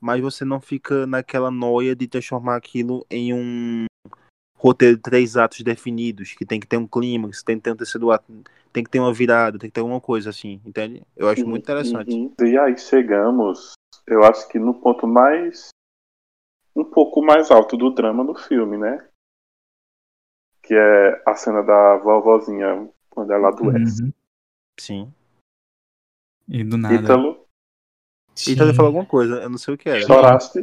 mas 0.00 0.20
você 0.20 0.44
não 0.44 0.60
fica 0.60 1.06
naquela 1.06 1.50
noia 1.50 1.94
de 1.94 2.08
transformar 2.08 2.56
aquilo 2.56 3.06
em 3.10 3.32
um 3.32 3.84
roteiro 4.56 4.96
de 4.96 5.02
três 5.02 5.36
atos 5.36 5.60
definidos, 5.60 6.34
que 6.34 6.46
tem 6.46 6.60
que 6.60 6.66
ter 6.66 6.76
um 6.76 6.86
clímax, 6.86 7.42
tem 7.42 7.56
que 7.56 7.62
ter 7.62 7.72
um 7.72 7.76
terceiro 7.76 8.12
ato, 8.12 8.32
tem 8.72 8.84
que 8.84 8.90
ter 8.90 9.00
uma 9.00 9.12
virada, 9.12 9.58
tem 9.58 9.68
que 9.68 9.74
ter 9.74 9.80
alguma 9.80 10.00
coisa 10.00 10.30
assim, 10.30 10.60
entende? 10.64 11.02
Eu 11.16 11.28
acho 11.28 11.46
muito 11.46 11.64
interessante. 11.64 12.14
Uhum. 12.14 12.32
E 12.40 12.56
aí 12.56 12.78
chegamos, 12.78 13.72
eu 14.06 14.22
acho 14.22 14.48
que 14.48 14.58
no 14.58 14.74
ponto 14.74 15.06
mais. 15.06 15.68
um 16.74 16.84
pouco 16.84 17.20
mais 17.20 17.50
alto 17.50 17.76
do 17.76 17.90
drama 17.90 18.24
do 18.24 18.34
filme, 18.34 18.78
né? 18.78 19.04
Que 20.62 20.74
é 20.74 21.22
a 21.26 21.34
cena 21.34 21.62
da 21.62 21.96
vovozinha 21.98 22.88
quando 23.10 23.32
ela 23.32 23.48
adoece. 23.48 24.04
Uhum. 24.04 24.12
Sim. 24.78 25.14
E 26.48 26.64
do 26.64 26.76
nada. 26.76 26.94
Ítalo, 26.94 28.70
ele 28.70 28.74
falou 28.76 28.88
alguma 28.88 29.06
coisa, 29.06 29.42
eu 29.42 29.50
não 29.50 29.58
sei 29.58 29.74
o 29.74 29.78
que 29.78 29.88
era. 29.88 30.02
choraste? 30.06 30.60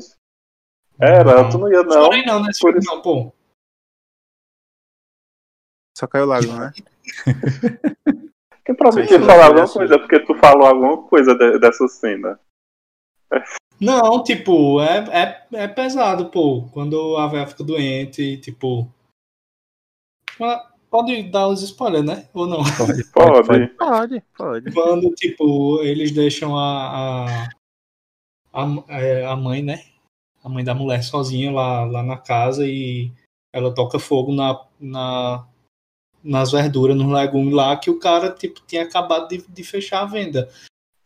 Era, 1.00 1.50
tu 1.50 1.58
não 1.58 1.72
ia 1.72 1.84
não. 1.84 1.92
Chorei 2.06 2.26
não 2.26 2.42
nesse 2.44 2.60
Por 2.60 2.76
isso- 2.76 2.90
não, 2.90 3.02
pô. 3.02 3.32
Só 5.98 6.08
caiu 6.08 6.26
lágrima, 6.26 6.60
né? 6.72 6.74
Porque 8.50 8.74
pra 8.74 8.88
mim 8.90 8.94
Sei 8.94 9.04
ia 9.04 9.20
que 9.20 9.26
falar 9.26 9.46
alguma 9.48 9.72
coisa, 9.72 10.00
porque 10.00 10.20
tu 10.26 10.36
falou 10.36 10.68
alguma 10.68 11.08
coisa 11.08 11.36
de- 11.36 11.60
dessa 11.60 11.88
cena. 11.88 12.40
Não, 13.80 14.22
tipo, 14.24 14.82
é, 14.82 14.98
é, 15.10 15.48
é 15.64 15.68
pesado, 15.68 16.30
pô. 16.30 16.68
Quando 16.74 17.16
a 17.18 17.28
véia 17.28 17.48
fica 17.48 17.64
doente, 17.64 18.38
tipo. 18.38 18.92
Pode 20.90 21.24
dar 21.24 21.48
os 21.48 21.62
spoilers, 21.62 22.06
né? 22.06 22.28
Ou 22.34 22.48
não? 22.48 22.60
Pode, 22.78 23.04
Pode. 23.12 23.68
Pode, 23.78 24.24
pode. 24.36 24.72
Quando, 24.72 25.14
tipo, 25.14 25.82
eles 25.84 26.12
deixam 26.12 26.58
a, 26.58 27.36
a, 28.52 28.64
a, 28.64 28.84
é, 28.90 29.26
a 29.26 29.36
mãe, 29.36 29.62
né? 29.62 29.84
A 30.44 30.50
mãe 30.50 30.64
da 30.64 30.74
mulher 30.74 31.04
sozinha 31.04 31.52
lá, 31.52 31.86
lá 31.86 32.02
na 32.02 32.18
casa 32.18 32.66
e 32.66 33.12
ela 33.54 33.74
toca 33.74 34.00
fogo 34.00 34.34
na, 34.34 34.60
na, 34.80 35.46
nas 36.24 36.52
verduras, 36.52 36.96
nos 36.96 37.12
legumes 37.12 37.54
lá, 37.54 37.76
que 37.78 37.90
o 37.90 38.00
cara, 38.00 38.32
tipo, 38.32 38.62
tinha 38.66 38.84
acabado 38.84 39.28
de, 39.28 39.44
de 39.48 39.64
fechar 39.64 40.02
a 40.02 40.06
venda. 40.06 40.50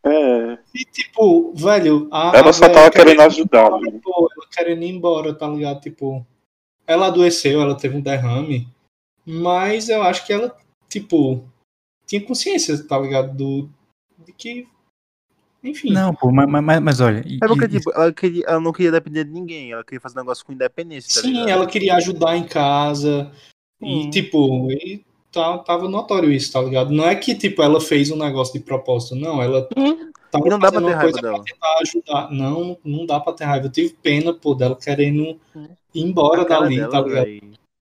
É. 0.06 0.58
E, 0.76 0.86
tipo, 0.86 1.54
velho, 1.54 2.08
a, 2.12 2.32
Ela 2.36 2.52
só 2.52 2.70
tava 2.70 2.92
querendo 2.92 3.22
ir 3.22 3.26
ajudar, 3.26 3.68
embora, 3.68 3.92
né? 3.92 4.00
pô, 4.04 4.30
ela 4.36 4.48
querendo 4.52 4.84
ir 4.84 4.90
embora, 4.90 5.34
tá 5.34 5.48
ligado? 5.48 5.82
Tipo, 5.82 6.26
ela 6.86 7.08
adoeceu, 7.08 7.62
ela 7.62 7.76
teve 7.76 7.96
um 7.96 8.02
derrame, 8.02 8.68
mas 9.26 9.90
eu 9.90 10.02
acho 10.04 10.26
que 10.26 10.34
ela, 10.34 10.56
tipo, 10.90 11.44
tinha 12.06 12.24
consciência, 12.26 12.82
tá 12.88 12.98
ligado? 13.00 13.36
Do, 13.36 13.70
de 14.26 14.32
que, 14.34 14.68
enfim. 15.64 15.92
Não, 15.92 16.14
pô, 16.14 16.32
mas, 16.32 16.48
mas, 16.64 16.82
mas 16.82 17.00
olha. 17.00 17.24
e- 17.26 17.40
É 17.44 17.48
porque, 17.48 17.66
e- 17.66 17.70
tipo, 17.70 17.92
ela, 17.92 18.12
queria, 18.14 18.44
ela 18.48 18.60
não 18.60 18.72
queria 18.74 18.92
depender 18.92 19.24
de 19.24 19.32
ninguém, 19.32 19.72
ela 19.72 19.84
queria 19.84 20.02
fazer 20.02 20.18
negócio 20.20 20.46
com 20.46 20.52
independência, 20.54 21.22
tá 21.22 21.28
Sim, 21.28 21.34
ligado? 21.34 21.50
ela 21.50 21.68
queria 21.68 21.96
ajudar 21.96 22.36
em 22.38 22.46
casa. 22.46 23.32
E, 23.82 24.08
Hum. 24.08 24.10
tipo, 24.12 24.72
e 24.72 25.04
tá, 25.32 25.58
tava 25.60 25.90
notório 25.90 26.32
isso, 26.32 26.54
tá 26.54 26.62
ligado? 26.62 26.92
Não 26.92 27.06
é 27.06 27.16
que, 27.16 27.36
tipo, 27.36 27.62
ela 27.62 27.82
fez 27.82 28.12
um 28.12 28.18
negócio 28.18 28.54
de 28.54 28.60
propósito, 28.64 29.16
não. 29.16 29.42
Ela 29.42 29.68
tava 30.32 30.48
E 30.48 30.50
não 30.50 30.60
dá 30.60 30.72
pra 30.72 30.82
ter 30.82 30.94
raiva 30.94 31.22
dela. 31.22 31.36
pra 31.36 31.44
tentar 31.44 31.76
ajudar. 31.82 32.32
Não, 32.32 32.78
não 32.84 33.06
dá 33.06 33.20
pra 33.20 33.34
ter 33.34 33.44
raiva. 33.46 33.66
Eu 33.68 33.72
tive 33.72 33.94
pena, 34.02 34.34
pô, 34.34 34.54
dela 34.56 34.76
querendo 34.76 35.38
ir 35.94 36.02
embora 36.02 36.46
dali, 36.46 36.78
dela, 36.78 36.92
tá 36.92 37.02
ligado? 37.02 37.26
véi, 37.26 37.42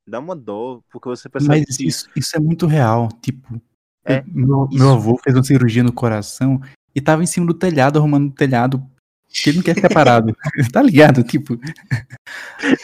Dá 0.10 0.20
uma 0.20 0.36
dó, 0.36 0.82
porque 0.92 1.08
você 1.08 1.30
percebe 1.30 1.64
Mas 1.68 1.78
que 1.78 1.88
isso, 1.88 2.10
isso 2.16 2.36
é 2.36 2.40
muito 2.40 2.66
real. 2.66 3.10
Tipo, 3.22 3.62
É, 4.04 4.24
meu, 4.26 4.68
meu 4.72 4.90
avô 4.94 5.18
fez 5.24 5.36
uma 5.36 5.44
cirurgia 5.44 5.84
no 5.84 5.94
coração 5.94 6.60
e 6.96 7.00
tava 7.02 7.22
em 7.24 7.28
cima 7.28 7.46
do 7.46 7.54
telhado, 7.54 8.00
arrumando 8.00 8.30
o 8.30 8.34
telhado, 8.34 8.84
que 9.28 9.50
ele 9.52 9.58
não 9.58 9.64
quer 9.64 9.76
ficar 9.76 9.94
parado. 9.94 10.36
tá 10.74 10.82
ligado? 10.82 11.24
Tipo. 11.24 11.58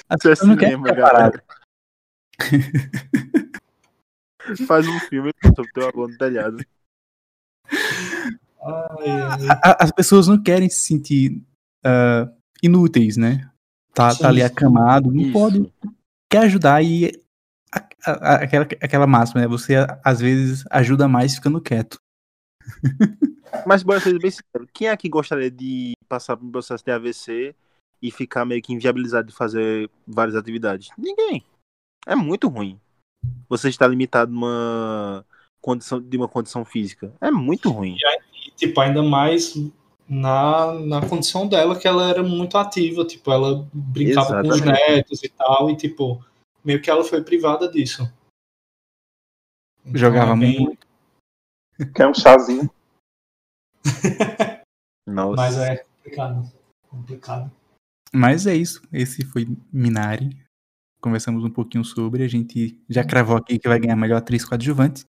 É 0.10 0.18
pessoas 0.18 0.48
não 0.48 0.56
querem 0.56 0.76
cinema, 0.76 0.88
ficar 0.96 1.12
parado. 1.12 1.42
faz 4.68 4.88
um 4.88 5.00
filme 5.02 5.32
sobre 5.56 5.72
teu 5.72 5.88
avô 5.88 6.08
no 6.08 6.18
telhado. 6.18 6.64
A- 8.62 9.72
a- 9.72 9.84
As 9.84 9.92
pessoas 9.92 10.28
não 10.28 10.42
querem 10.42 10.70
se 10.70 10.80
sentir 10.80 11.42
ah, 11.84 12.30
inúteis, 12.62 13.18
né? 13.18 13.50
Tá, 13.94 14.14
tá 14.16 14.28
ali 14.28 14.42
acamado, 14.44 15.12
não 15.12 15.22
Isso. 15.24 15.32
pode. 15.32 15.72
Quer 16.30 16.40
ajudar 16.44 16.84
e. 16.84 17.12
a- 17.74 17.88
a- 18.06 18.12
a- 18.12 18.36
aquela, 18.44 18.66
aquela 18.66 19.08
máxima, 19.08 19.42
né? 19.42 19.48
Você 19.48 19.76
às 20.04 20.20
vezes 20.20 20.64
ajuda 20.72 21.08
mais 21.08 21.36
ficando 21.36 21.62
quieto. 21.62 22.00
Mas 23.66 23.84
bora 23.84 24.00
ser 24.00 24.18
bem 24.20 24.32
sincero, 24.32 24.68
quem 24.74 24.90
aqui 24.90 25.08
gostaria 25.08 25.52
de 25.52 25.94
passar 26.10 26.36
por 26.36 26.46
um 26.46 26.52
processo 26.52 26.84
de 26.84 26.92
AVC 26.92 27.56
e 28.02 28.12
ficar 28.12 28.44
meio 28.46 28.62
que 28.62 28.74
inviabilizado 28.74 29.28
de 29.28 29.34
fazer 29.34 29.90
várias 30.06 30.36
atividades? 30.36 30.90
Ninguém. 30.98 31.44
É 32.06 32.16
muito 32.16 32.48
ruim. 32.48 32.80
Você 33.48 33.70
está 33.70 33.88
limitado 33.88 34.32
numa 34.32 35.26
condição 35.62 36.02
de 36.02 36.18
uma 36.18 36.28
condição 36.28 36.66
física. 36.66 37.14
É 37.22 37.32
muito 37.32 37.72
ruim. 37.72 37.98
E, 38.48 38.52
tipo, 38.52 38.80
ainda 38.82 39.02
mais 39.02 39.56
na, 40.08 40.74
na 40.74 41.08
condição 41.08 41.48
dela, 41.48 41.78
que 41.80 41.88
ela 41.88 42.10
era 42.10 42.24
muito 42.24 42.58
ativa. 42.58 43.06
Tipo, 43.06 43.32
ela 43.32 43.68
brincava 43.74 44.42
com 44.42 44.48
os 44.50 44.56
Exatamente. 44.58 44.90
netos 44.96 45.24
e 45.24 45.30
tal. 45.30 45.70
E, 45.70 45.76
tipo, 45.76 46.24
meio 46.64 46.82
que 46.82 46.90
ela 46.90 47.04
foi 47.04 47.24
privada 47.24 47.70
disso. 47.70 48.04
Então, 49.86 49.98
Jogava 50.00 50.34
é 50.34 50.38
bem- 50.38 50.60
muito. 50.60 50.88
Quer 51.94 52.08
um 52.08 52.14
chazinho? 52.14 52.70
Nossa. 55.08 55.36
Mas 55.36 55.58
é 55.58 55.78
complicado. 55.78 56.52
Complicado. 56.90 57.52
Mas 58.14 58.48
é 58.48 58.56
isso. 58.56 58.82
Esse 58.92 59.26
foi 59.26 59.46
Minari. 59.72 60.30
Conversamos 61.02 61.44
um 61.44 61.50
pouquinho 61.52 61.84
sobre. 61.84 62.24
A 62.24 62.28
gente 62.28 62.80
já 62.90 63.04
cravou 63.04 63.38
aqui 63.38 63.60
que 63.60 63.68
vai 63.68 63.80
ganhar 63.80 63.94
a 63.94 63.98
melhor 63.98 64.18
atriz 64.18 64.44
coadjuvante. 64.46 65.04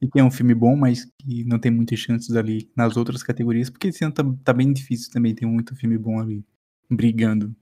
E 0.00 0.08
que 0.08 0.18
é 0.18 0.24
um 0.24 0.30
filme 0.30 0.54
bom, 0.54 0.76
mas 0.76 1.04
que 1.18 1.44
não 1.44 1.58
tem 1.58 1.72
muitas 1.72 1.98
chances 1.98 2.36
ali 2.36 2.70
nas 2.76 2.96
outras 2.96 3.22
categorias, 3.22 3.68
porque 3.68 3.88
esse 3.88 4.04
ano 4.04 4.14
tá, 4.14 4.22
tá 4.44 4.52
bem 4.52 4.72
difícil 4.72 5.12
também. 5.12 5.34
Tem 5.34 5.48
muito 5.48 5.74
filme 5.74 5.98
bom 5.98 6.20
ali 6.20 6.44
brigando. 6.88 7.54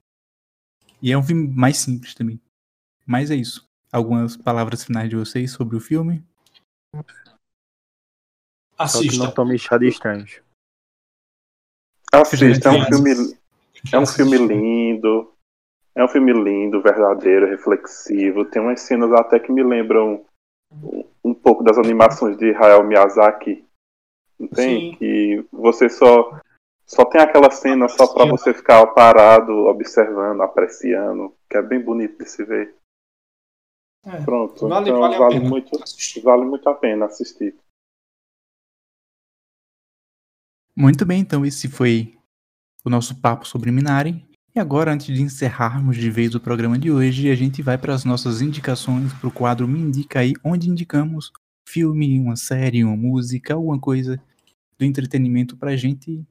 E 1.01 1.11
é 1.11 1.17
um 1.17 1.23
filme 1.23 1.47
mais 1.47 1.77
simples 1.77 2.13
também. 2.13 2.39
Mas 3.05 3.31
é 3.31 3.35
isso. 3.35 3.67
Algumas 3.91 4.37
palavras 4.37 4.83
finais 4.83 5.09
de 5.09 5.15
vocês 5.15 5.51
sobre 5.51 5.75
o 5.75 5.79
filme. 5.79 6.23
Só 6.93 7.01
que 7.01 7.13
Assista. 8.77 9.23
não 9.23 9.31
tome 9.31 9.57
chá 9.57 9.77
de 9.77 9.87
estranho. 9.87 10.25
Assista, 12.13 12.69
é 12.69 12.71
um 12.71 12.85
filme, 12.85 13.37
é 13.91 13.99
um 13.99 14.05
filme 14.05 14.37
lindo. 14.37 15.33
É 15.95 16.03
um 16.03 16.07
filme 16.07 16.31
lindo, 16.31 16.79
verdadeiro, 16.79 17.47
reflexivo. 17.47 18.45
Tem 18.45 18.61
umas 18.61 18.81
cenas 18.81 19.11
até 19.13 19.39
que 19.39 19.51
me 19.51 19.63
lembram 19.63 20.23
um- 20.71 21.33
pouco 21.33 21.63
das 21.63 21.77
animações 21.77 22.37
de 22.37 22.51
Hayao 22.55 22.83
Miyazaki. 22.83 23.65
Não 24.39 24.47
tem? 24.47 24.91
Sim. 24.91 24.97
Que 24.97 25.45
você 25.51 25.89
só 25.89 26.39
só 26.85 27.03
tem 27.03 27.19
aquela 27.19 27.51
cena 27.51 27.89
só 27.89 28.07
pra 28.13 28.23
Sim. 28.23 28.29
você 28.31 28.53
ficar 28.53 28.85
parado, 28.87 29.51
observando, 29.65 30.41
apreciando, 30.41 31.35
que 31.49 31.57
é 31.57 31.61
bem 31.61 31.79
bonito 31.83 32.17
de 32.17 32.29
se 32.29 32.43
ver. 32.45 32.75
É. 34.05 34.23
Pronto. 34.23 34.67
Vale- 34.67 34.89
então 34.89 34.99
vale 35.01 35.15
a 35.15 35.19
vale 35.19 35.35
pena 35.35 35.49
muito, 35.49 35.83
assistir. 35.83 36.21
vale 36.21 36.45
muito 36.45 36.69
a 36.69 36.73
pena 36.73 37.05
assistir. 37.05 37.57
Muito 40.75 41.05
bem, 41.05 41.21
então 41.21 41.45
esse 41.45 41.67
foi 41.67 42.17
o 42.85 42.89
nosso 42.89 43.19
papo 43.19 43.45
sobre 43.45 43.71
Minari. 43.71 44.26
E 44.57 44.59
agora, 44.59 44.91
antes 44.91 45.15
de 45.15 45.21
encerrarmos 45.21 45.95
de 45.97 46.09
vez 46.09 46.33
o 46.33 46.39
programa 46.39 46.79
de 46.79 46.89
hoje, 46.89 47.29
a 47.29 47.35
gente 47.35 47.61
vai 47.61 47.77
para 47.77 47.93
as 47.93 48.03
nossas 48.03 48.41
indicações 48.41 49.13
para 49.13 49.27
o 49.27 49.31
quadro 49.31 49.67
Me 49.67 49.79
Indica 49.79 50.21
aí, 50.21 50.33
onde 50.43 50.67
indicamos 50.67 51.31
filme, 51.69 52.19
uma 52.19 52.35
série, 52.35 52.83
uma 52.83 52.97
música, 52.97 53.53
alguma 53.53 53.79
coisa 53.79 54.19
do 54.75 54.83
entretenimento 54.83 55.55
para 55.55 55.69
a 55.69 55.75
gente 55.75 56.25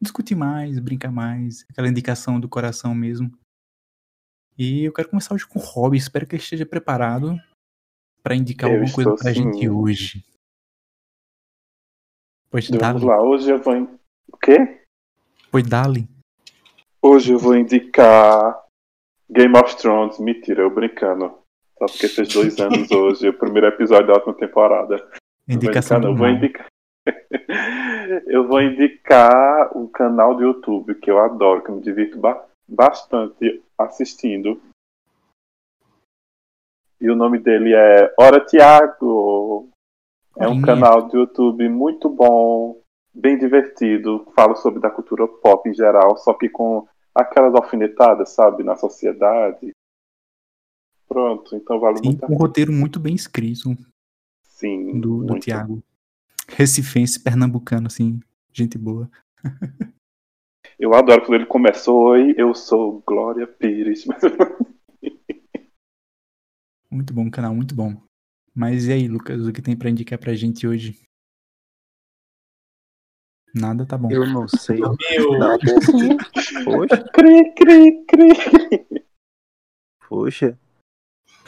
discutir 0.00 0.34
mais, 0.34 0.78
brincar 0.78 1.12
mais, 1.12 1.66
aquela 1.68 1.86
indicação 1.86 2.40
do 2.40 2.48
coração 2.48 2.94
mesmo. 2.94 3.30
E 4.56 4.82
eu 4.84 4.92
quero 4.94 5.10
começar 5.10 5.34
hoje 5.34 5.46
com 5.46 5.58
o 5.58 5.62
Rob, 5.62 5.94
espero 5.94 6.26
que 6.26 6.34
ele 6.34 6.42
esteja 6.42 6.64
preparado 6.64 7.38
para 8.22 8.34
indicar 8.34 8.70
Eu 8.70 8.76
alguma 8.76 8.94
coisa 8.94 9.14
para 9.16 9.28
a 9.28 9.34
gente 9.34 9.68
hoje. 9.68 10.24
Pois 12.48 12.68
Vamos 12.68 12.80
dá-lhe, 12.80 13.04
lá, 13.04 13.22
hoje 13.22 13.50
eu 13.50 13.62
vou. 13.62 14.00
O 14.32 14.38
quê? 14.38 14.82
pois 15.50 15.66
dá-lhe. 15.68 16.15
Hoje 17.02 17.32
eu 17.32 17.38
vou 17.38 17.56
indicar 17.56 18.64
Game 19.30 19.56
of 19.58 19.76
Thrones. 19.76 20.18
Mentira, 20.18 20.62
eu 20.62 20.70
brincando. 20.70 21.38
Só 21.78 21.86
porque 21.86 22.08
fez 22.08 22.28
dois 22.32 22.58
anos 22.60 22.90
hoje, 22.90 23.28
o 23.28 23.34
primeiro 23.38 23.66
episódio 23.68 24.06
da 24.08 24.14
última 24.14 24.34
temporada. 24.34 24.96
Vou 24.98 25.56
Indicação 25.56 25.98
indicar, 25.98 26.10
não. 26.12 26.16
Vou 26.18 26.26
mal. 26.26 26.36
indicar. 26.36 26.66
eu 28.26 28.46
vou 28.48 28.60
indicar 28.62 29.76
um 29.76 29.86
canal 29.86 30.34
do 30.34 30.42
YouTube 30.42 30.94
que 30.96 31.10
eu 31.10 31.18
adoro, 31.20 31.62
que 31.62 31.70
eu 31.70 31.76
me 31.76 31.82
divirto 31.82 32.18
ba- 32.18 32.44
bastante 32.68 33.62
assistindo. 33.78 34.60
E 37.00 37.10
o 37.10 37.14
nome 37.14 37.38
dele 37.38 37.74
é 37.74 38.12
Ora 38.18 38.44
Tiago. 38.44 39.68
É 40.38 40.48
um 40.48 40.60
canal 40.60 41.08
do 41.08 41.16
YouTube 41.18 41.66
muito 41.68 42.10
bom, 42.10 42.78
bem 43.16 43.38
divertido. 43.38 44.26
Fala 44.34 44.54
sobre 44.54 44.80
da 44.80 44.90
cultura 44.90 45.26
pop 45.26 45.68
em 45.68 45.74
geral, 45.74 46.16
só 46.18 46.34
que 46.34 46.48
com 46.48 46.86
aquelas 47.14 47.54
alfinetadas, 47.54 48.30
sabe, 48.30 48.62
na 48.62 48.76
sociedade. 48.76 49.72
Pronto, 51.08 51.56
então 51.56 51.80
vale 51.80 51.98
Sim, 51.98 52.08
muito 52.08 52.24
a 52.24 52.28
um 52.28 52.36
roteiro 52.36 52.72
muito 52.72 53.00
bem 53.00 53.14
escrito 53.14 53.76
Sim, 54.42 55.00
do, 55.00 55.24
do. 55.24 55.38
Thiago. 55.38 55.82
Recifense, 56.48 57.18
pernambucano, 57.18 57.86
assim, 57.86 58.20
gente 58.52 58.76
boa. 58.76 59.10
Eu 60.78 60.94
adoro 60.94 61.22
quando 61.22 61.36
ele 61.36 61.46
começou. 61.46 62.08
Oi, 62.08 62.34
eu 62.36 62.54
sou 62.54 63.02
Glória 63.06 63.46
Pires. 63.46 64.04
Muito 66.90 67.14
bom, 67.14 67.30
canal, 67.30 67.54
muito 67.54 67.74
bom. 67.74 67.94
Mas 68.54 68.86
e 68.86 68.92
aí, 68.92 69.08
Lucas, 69.08 69.46
o 69.46 69.52
que 69.52 69.60
tem 69.60 69.76
pra 69.76 69.90
indicar 69.90 70.18
pra 70.18 70.34
gente 70.34 70.66
hoje? 70.66 70.98
Nada 73.58 73.86
tá 73.86 73.96
bom. 73.96 74.10
Eu 74.10 74.26
não 74.26 74.46
sei. 74.46 74.80
Meu, 75.10 75.38
Poxa, 76.64 77.02
cri, 77.12 77.54
cri, 77.54 78.04
cri. 78.06 79.04
poxa. 80.08 80.58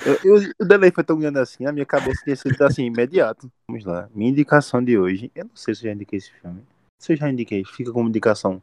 Eu, 0.06 0.14
eu- 0.24 0.52
o 0.60 0.64
delay 0.64 0.90
foi 0.90 1.04
tão 1.04 1.18
grande 1.18 1.38
assim, 1.38 1.66
a 1.66 1.72
minha 1.72 1.84
cabeça 1.84 2.22
tinha 2.24 2.36
sido 2.36 2.60
assim, 2.62 2.84
imediato. 2.84 3.50
Vamos 3.68 3.84
lá. 3.84 4.08
Minha 4.14 4.30
indicação 4.30 4.82
de 4.82 4.96
hoje. 4.98 5.30
Eu 5.34 5.44
não 5.46 5.56
sei 5.56 5.74
se 5.74 5.82
eu 5.82 5.90
já 5.90 5.94
indiquei 5.94 6.18
esse 6.18 6.32
filme. 6.32 6.64
Se 7.00 7.12
eu 7.12 7.16
já 7.16 7.28
indiquei, 7.28 7.64
fica 7.64 7.92
como 7.92 8.08
indicação. 8.08 8.62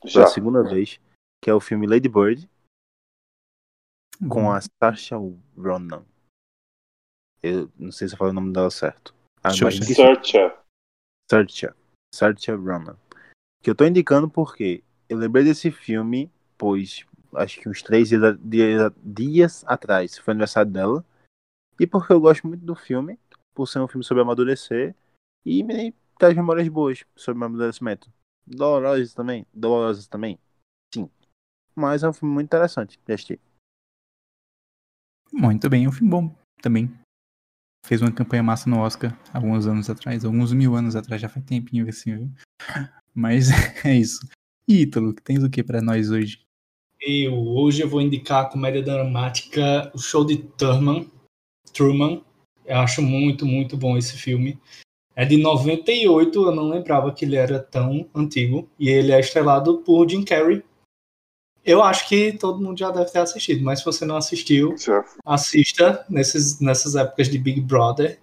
pela 0.00 0.10
Já. 0.10 0.26
segunda 0.26 0.62
vez, 0.64 0.98
que 1.42 1.48
é 1.50 1.54
o 1.54 1.60
filme 1.60 1.86
Lady 1.86 2.08
Bird, 2.08 2.48
com 4.28 4.50
a 4.50 4.60
Saoirse 4.60 5.14
Ronan. 5.56 6.04
Eu 7.42 7.70
não 7.78 7.92
sei 7.92 8.08
se 8.08 8.14
eu 8.14 8.18
falei 8.18 8.32
o 8.32 8.34
nome 8.34 8.52
dela 8.52 8.70
certo. 8.70 9.14
Ah, 9.42 9.50
esqueci. 9.50 9.94
Searcher. 11.30 11.74
Saoirse 12.14 12.50
Ronan. 12.52 12.96
Que 13.62 13.70
eu 13.70 13.74
tô 13.74 13.84
indicando 13.84 14.28
porque 14.28 14.82
eu 15.08 15.18
lembrei 15.18 15.44
desse 15.44 15.70
filme, 15.70 16.30
pois 16.58 17.04
acho 17.34 17.60
que 17.60 17.68
uns 17.68 17.82
três 17.82 18.08
dias, 18.08 18.38
dias, 18.40 18.92
dias 19.02 19.64
atrás 19.66 20.18
foi 20.18 20.32
aniversário 20.32 20.70
dela. 20.70 21.04
E 21.80 21.86
porque 21.86 22.12
eu 22.12 22.20
gosto 22.20 22.46
muito 22.46 22.64
do 22.64 22.74
filme, 22.74 23.18
por 23.54 23.66
ser 23.66 23.80
um 23.80 23.88
filme 23.88 24.04
sobre 24.04 24.22
amadurecer, 24.22 24.94
e 25.44 25.62
me 25.62 25.94
traz 26.18 26.34
memórias 26.36 26.68
boas 26.68 27.04
sobre 27.16 27.42
amadurecimento. 27.44 28.12
Dolorosas 28.46 29.14
também, 29.14 29.46
dolorosas 29.52 30.06
também, 30.06 30.38
sim. 30.92 31.08
Mas 31.74 32.02
é 32.02 32.08
um 32.08 32.12
filme 32.12 32.34
muito 32.34 32.46
interessante 32.46 33.00
de 33.04 33.12
assistir. 33.12 33.40
Muito 35.32 35.68
bem, 35.70 35.86
é 35.86 35.88
um 35.88 35.92
filme 35.92 36.10
bom 36.10 36.36
também. 36.60 36.92
Fez 37.84 38.00
uma 38.00 38.12
campanha 38.12 38.42
massa 38.42 38.70
no 38.70 38.78
Oscar 38.78 39.18
alguns 39.32 39.66
anos 39.66 39.90
atrás, 39.90 40.24
alguns 40.24 40.52
mil 40.52 40.74
anos 40.74 40.94
atrás, 40.94 41.20
já 41.20 41.28
faz 41.28 41.44
tempinho 41.44 41.88
assim, 41.88 42.16
viu? 42.16 42.30
Mas 43.14 43.48
é 43.84 43.94
isso. 43.94 44.20
E 44.68 44.82
Ítalo, 44.82 45.12
tens 45.12 45.42
o 45.42 45.50
que 45.50 45.62
pra 45.62 45.82
nós 45.82 46.10
hoje? 46.10 46.40
Eu, 47.00 47.34
hoje 47.34 47.82
eu 47.82 47.88
vou 47.88 48.00
indicar 48.00 48.42
a 48.42 48.48
comédia 48.48 48.80
dramática 48.80 49.90
O 49.92 49.98
Show 49.98 50.24
de 50.24 50.36
Truman. 50.36 51.04
Truman. 51.72 52.22
Eu 52.64 52.78
acho 52.78 53.02
muito, 53.02 53.44
muito 53.44 53.76
bom 53.76 53.98
esse 53.98 54.16
filme. 54.16 54.56
É 55.16 55.24
de 55.24 55.36
98, 55.36 56.44
eu 56.44 56.54
não 56.54 56.68
lembrava 56.68 57.12
que 57.12 57.24
ele 57.24 57.34
era 57.36 57.58
tão 57.58 58.08
antigo. 58.14 58.68
E 58.78 58.88
ele 58.88 59.10
é 59.10 59.18
estrelado 59.18 59.78
por 59.78 60.08
Jim 60.08 60.24
Carrey. 60.24 60.62
Eu 61.64 61.82
acho 61.82 62.08
que 62.08 62.32
todo 62.32 62.60
mundo 62.60 62.78
já 62.78 62.90
deve 62.90 63.10
ter 63.10 63.20
assistido, 63.20 63.62
mas 63.64 63.78
se 63.78 63.84
você 63.84 64.04
não 64.04 64.16
assistiu, 64.16 64.76
Já. 64.76 65.04
assista 65.24 66.04
nesses, 66.08 66.60
nessas 66.60 66.96
épocas 66.96 67.28
de 67.28 67.38
Big 67.38 67.60
Brother. 67.60 68.18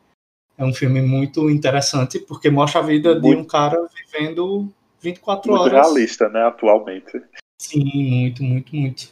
É 0.58 0.66
um 0.66 0.74
filme 0.74 1.02
muito 1.02 1.50
interessante, 1.50 2.20
porque 2.20 2.50
mostra 2.50 2.82
a 2.82 2.84
vida 2.84 3.16
de 3.16 3.22
Muito- 3.22 3.42
um 3.44 3.46
cara 3.46 3.78
vivendo 3.96 4.70
24 5.00 5.50
Muito 5.50 5.62
horas. 5.64 5.72
realista, 5.88 6.28
né, 6.28 6.44
atualmente. 6.44 7.22
Sim, 7.62 7.86
muito, 8.10 8.44
muito, 8.44 8.76
muito. 8.76 9.10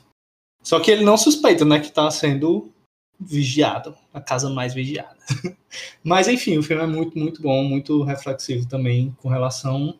Só 0.61 0.77
que 0.81 0.91
ele 0.91 1.05
não 1.05 1.15
suspeita, 1.17 1.63
né, 1.63 1.79
que 1.79 1.89
tá 1.89 2.11
sendo 2.11 2.69
vigiado, 3.17 3.95
a 4.13 4.19
casa 4.19 4.49
mais 4.49 4.73
vigiada. 4.73 5.15
Mas 6.03 6.27
enfim, 6.27 6.57
o 6.57 6.63
filme 6.63 6.83
é 6.83 6.87
muito, 6.87 7.17
muito 7.17 7.41
bom, 7.41 7.63
muito 7.63 8.03
reflexivo 8.03 8.67
também 8.67 9.15
com 9.21 9.29
relação 9.29 9.97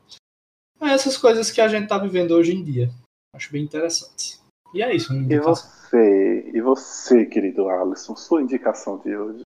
a 0.81 0.91
essas 0.91 1.17
coisas 1.17 1.49
que 1.49 1.61
a 1.61 1.69
gente 1.69 1.87
tá 1.87 1.97
vivendo 1.97 2.31
hoje 2.31 2.53
em 2.53 2.61
dia. 2.61 2.91
Acho 3.33 3.51
bem 3.51 3.63
interessante. 3.63 4.39
E 4.73 4.81
é 4.81 4.95
isso, 4.95 5.13
E 5.13 5.17
indicação. 5.17 5.53
você, 5.55 6.51
e 6.53 6.61
você, 6.61 7.25
querido 7.25 7.67
Alisson, 7.69 8.15
sua 8.15 8.41
indicação 8.41 8.99
de 8.99 9.15
hoje? 9.15 9.41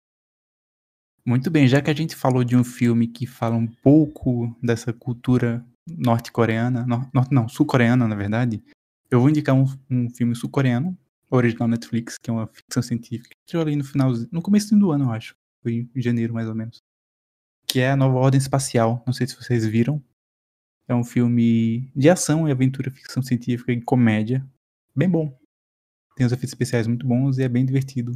Muito 1.26 1.52
bem, 1.52 1.68
já 1.68 1.82
que 1.82 1.90
a 1.92 1.94
gente 1.94 2.16
falou 2.16 2.44
de 2.44 2.56
um 2.56 2.64
filme 2.64 3.08
que 3.08 3.28
fala 3.28 3.56
um 3.56 3.68
pouco 3.68 4.56
dessa 4.62 4.92
cultura 4.92 5.64
norte-coreana, 5.88 6.86
nor- 6.86 7.08
norte- 7.14 7.34
não, 7.34 7.48
sul-coreana, 7.48 8.08
na 8.08 8.16
verdade, 8.16 8.64
eu 9.10 9.20
vou 9.20 9.30
indicar 9.30 9.56
um, 9.56 9.66
um 9.90 10.10
filme 10.10 10.36
sul-coreano, 10.36 10.98
original 11.30 11.68
Netflix, 11.68 12.18
que 12.18 12.30
é 12.30 12.34
uma 12.34 12.48
ficção 12.48 12.82
científica, 12.82 13.30
que 13.30 13.36
estreou 13.46 13.62
ali 13.64 13.76
no 13.76 13.84
final, 13.84 14.12
no 14.32 14.42
começo 14.42 14.76
do 14.78 14.92
ano, 14.92 15.06
eu 15.06 15.12
acho. 15.12 15.36
Foi 15.62 15.88
em 15.96 16.02
janeiro, 16.02 16.34
mais 16.34 16.48
ou 16.48 16.56
menos. 16.56 16.80
Que 17.68 17.80
é 17.82 17.92
a 17.92 17.96
Nova 17.96 18.18
Ordem 18.18 18.40
Espacial. 18.40 19.04
Não 19.06 19.14
sei 19.14 19.28
se 19.28 19.36
vocês 19.36 19.66
viram. 19.66 20.02
É 20.88 20.96
um 20.96 21.04
filme 21.04 21.90
de 21.96 22.10
ação 22.10 22.48
e 22.48 22.52
aventura, 22.52 22.92
ficção 22.92 23.22
científica 23.24 23.72
e 23.72 23.82
comédia. 23.82 24.46
Bem 24.96 25.10
bom. 25.10 25.38
Tem 26.16 26.26
os 26.26 26.32
efeitos 26.32 26.52
especiais 26.52 26.88
muito 26.88 27.08
bons 27.08 27.38
e 27.38 27.44
é 27.44 27.50
bem 27.50 27.66
divertido 27.66 28.12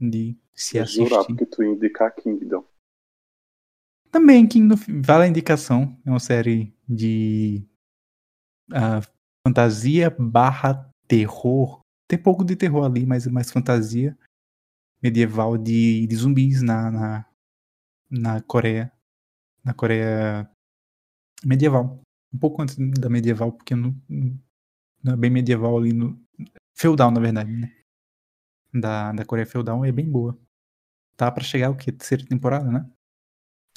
de 0.00 0.36
se 0.54 0.76
Eu 0.76 0.82
assistir. 0.82 1.36
que 1.36 1.46
tu 1.46 1.62
ia 1.62 1.70
indicar 1.70 2.14
Kingdom. 2.14 2.64
Também 4.10 4.46
Kingdom 4.46 4.74
vale 5.02 5.24
a 5.24 5.28
indicação. 5.28 5.98
É 6.04 6.10
uma 6.10 6.20
série 6.20 6.74
de 6.86 7.66
ah, 8.70 9.00
fantasia 9.46 10.10
barra 10.10 10.90
terror. 11.08 11.80
Tem 12.06 12.18
pouco 12.18 12.44
de 12.44 12.54
terror 12.56 12.84
ali, 12.84 13.06
mas 13.06 13.26
é 13.26 13.30
mais 13.30 13.50
fantasia 13.50 14.16
medieval 15.02 15.58
de, 15.58 16.06
de 16.06 16.16
zumbis 16.16 16.62
na, 16.62 16.90
na, 16.90 17.26
na 18.10 18.40
Coreia. 18.42 18.92
Na 19.64 19.72
Coreia 19.74 20.48
medieval. 21.44 22.00
Um 22.32 22.38
pouco 22.38 22.62
antes 22.62 22.76
da 22.76 23.08
medieval, 23.10 23.52
porque 23.52 23.74
não, 23.74 23.94
não 25.02 25.12
é 25.12 25.16
bem 25.16 25.30
medieval 25.30 25.76
ali 25.78 25.92
no. 25.92 26.18
Feudal, 26.74 27.10
na 27.10 27.20
verdade, 27.20 27.52
né? 27.52 27.70
Da, 28.72 29.12
da 29.12 29.24
Coreia 29.24 29.46
feudal 29.46 29.84
é 29.84 29.92
bem 29.92 30.10
boa. 30.10 30.38
Tá 31.16 31.30
pra 31.30 31.44
chegar 31.44 31.70
o 31.70 31.76
quê? 31.76 31.92
Terceira 31.92 32.24
temporada, 32.26 32.70
né? 32.70 32.90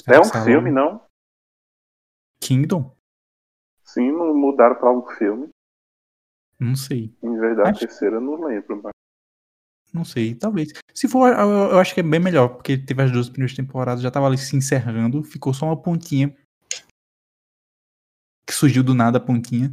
É 0.08 0.20
um 0.20 0.24
filme, 0.46 0.72
não? 0.72 1.04
Kingdom? 2.40 2.96
Sim, 3.84 4.12
mudaram 4.12 4.76
pra 4.76 4.92
um 4.92 5.06
filme. 5.18 5.50
Não 6.60 6.76
sei. 6.76 7.14
Em 7.22 7.38
vez 7.38 7.58
da 7.58 7.64
Acho- 7.70 7.80
terceira, 7.82 8.16
eu 8.16 8.22
não 8.22 8.46
lembro. 8.46 8.82
Mas... 8.82 8.94
Não 9.94 10.06
sei, 10.06 10.34
talvez. 10.36 10.72
Se 10.94 11.08
for, 11.08 11.28
eu, 11.30 11.50
eu 11.72 11.80
acho 11.80 11.94
que 11.94 12.00
é 12.00 12.04
bem 12.04 12.20
melhor, 12.20 12.50
porque 12.50 12.78
teve 12.78 13.04
as 13.04 13.12
duas 13.12 13.30
primeiras 13.30 13.56
temporadas, 13.56 14.02
já 14.02 14.10
tava 14.12 14.28
ali 14.28 14.38
se 14.38 14.56
encerrando, 14.56 15.24
ficou 15.24 15.54
só 15.54 15.66
uma 15.66 15.82
pontinha 15.82 16.36
que 18.46 18.54
surgiu 18.54 18.84
do 18.84 18.94
nada 18.94 19.18
a 19.18 19.22
pontinha. 19.22 19.72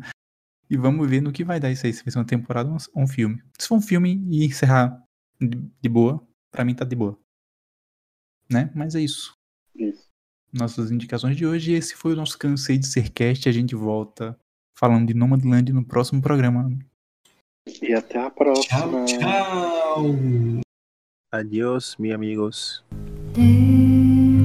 E 0.68 0.76
vamos 0.76 1.08
ver 1.08 1.20
no 1.20 1.32
que 1.32 1.44
vai 1.44 1.60
dar 1.60 1.70
isso 1.70 1.86
aí, 1.86 1.92
se 1.92 2.02
vai 2.02 2.10
ser 2.10 2.18
uma 2.18 2.24
temporada 2.24 2.70
ou 2.70 3.02
um 3.02 3.06
filme. 3.06 3.42
Se 3.58 3.68
for 3.68 3.76
um 3.76 3.80
filme 3.80 4.24
e 4.30 4.44
encerrar 4.44 5.02
de, 5.38 5.88
boa, 5.88 6.26
pra 6.50 6.64
mim 6.64 6.74
tá 6.74 6.84
de 6.84 6.96
boa. 6.96 7.18
Né? 8.50 8.70
Mas 8.74 8.94
é 8.94 9.00
isso. 9.00 9.36
Isso. 9.74 10.08
Nossas 10.52 10.90
indicações 10.90 11.36
de 11.36 11.46
hoje. 11.46 11.72
Esse 11.72 11.94
foi 11.94 12.12
o 12.12 12.16
nosso 12.16 12.38
Cansei 12.38 12.78
de 12.78 12.86
Ser 12.86 13.10
Cast. 13.10 13.48
A 13.48 13.52
gente 13.52 13.74
volta 13.74 14.38
falando 14.78 15.06
de 15.06 15.14
Nomadland 15.14 15.72
no 15.72 15.84
próximo 15.84 16.22
programa. 16.22 16.70
E 17.80 17.94
até 17.94 18.18
a 18.18 18.30
Tchau, 18.30 18.32
próxima. 18.32 19.04
tchau. 19.04 20.04
Adiós, 21.32 21.96
mi 21.98 22.12
amigos. 22.12 22.82
늘 23.34 24.42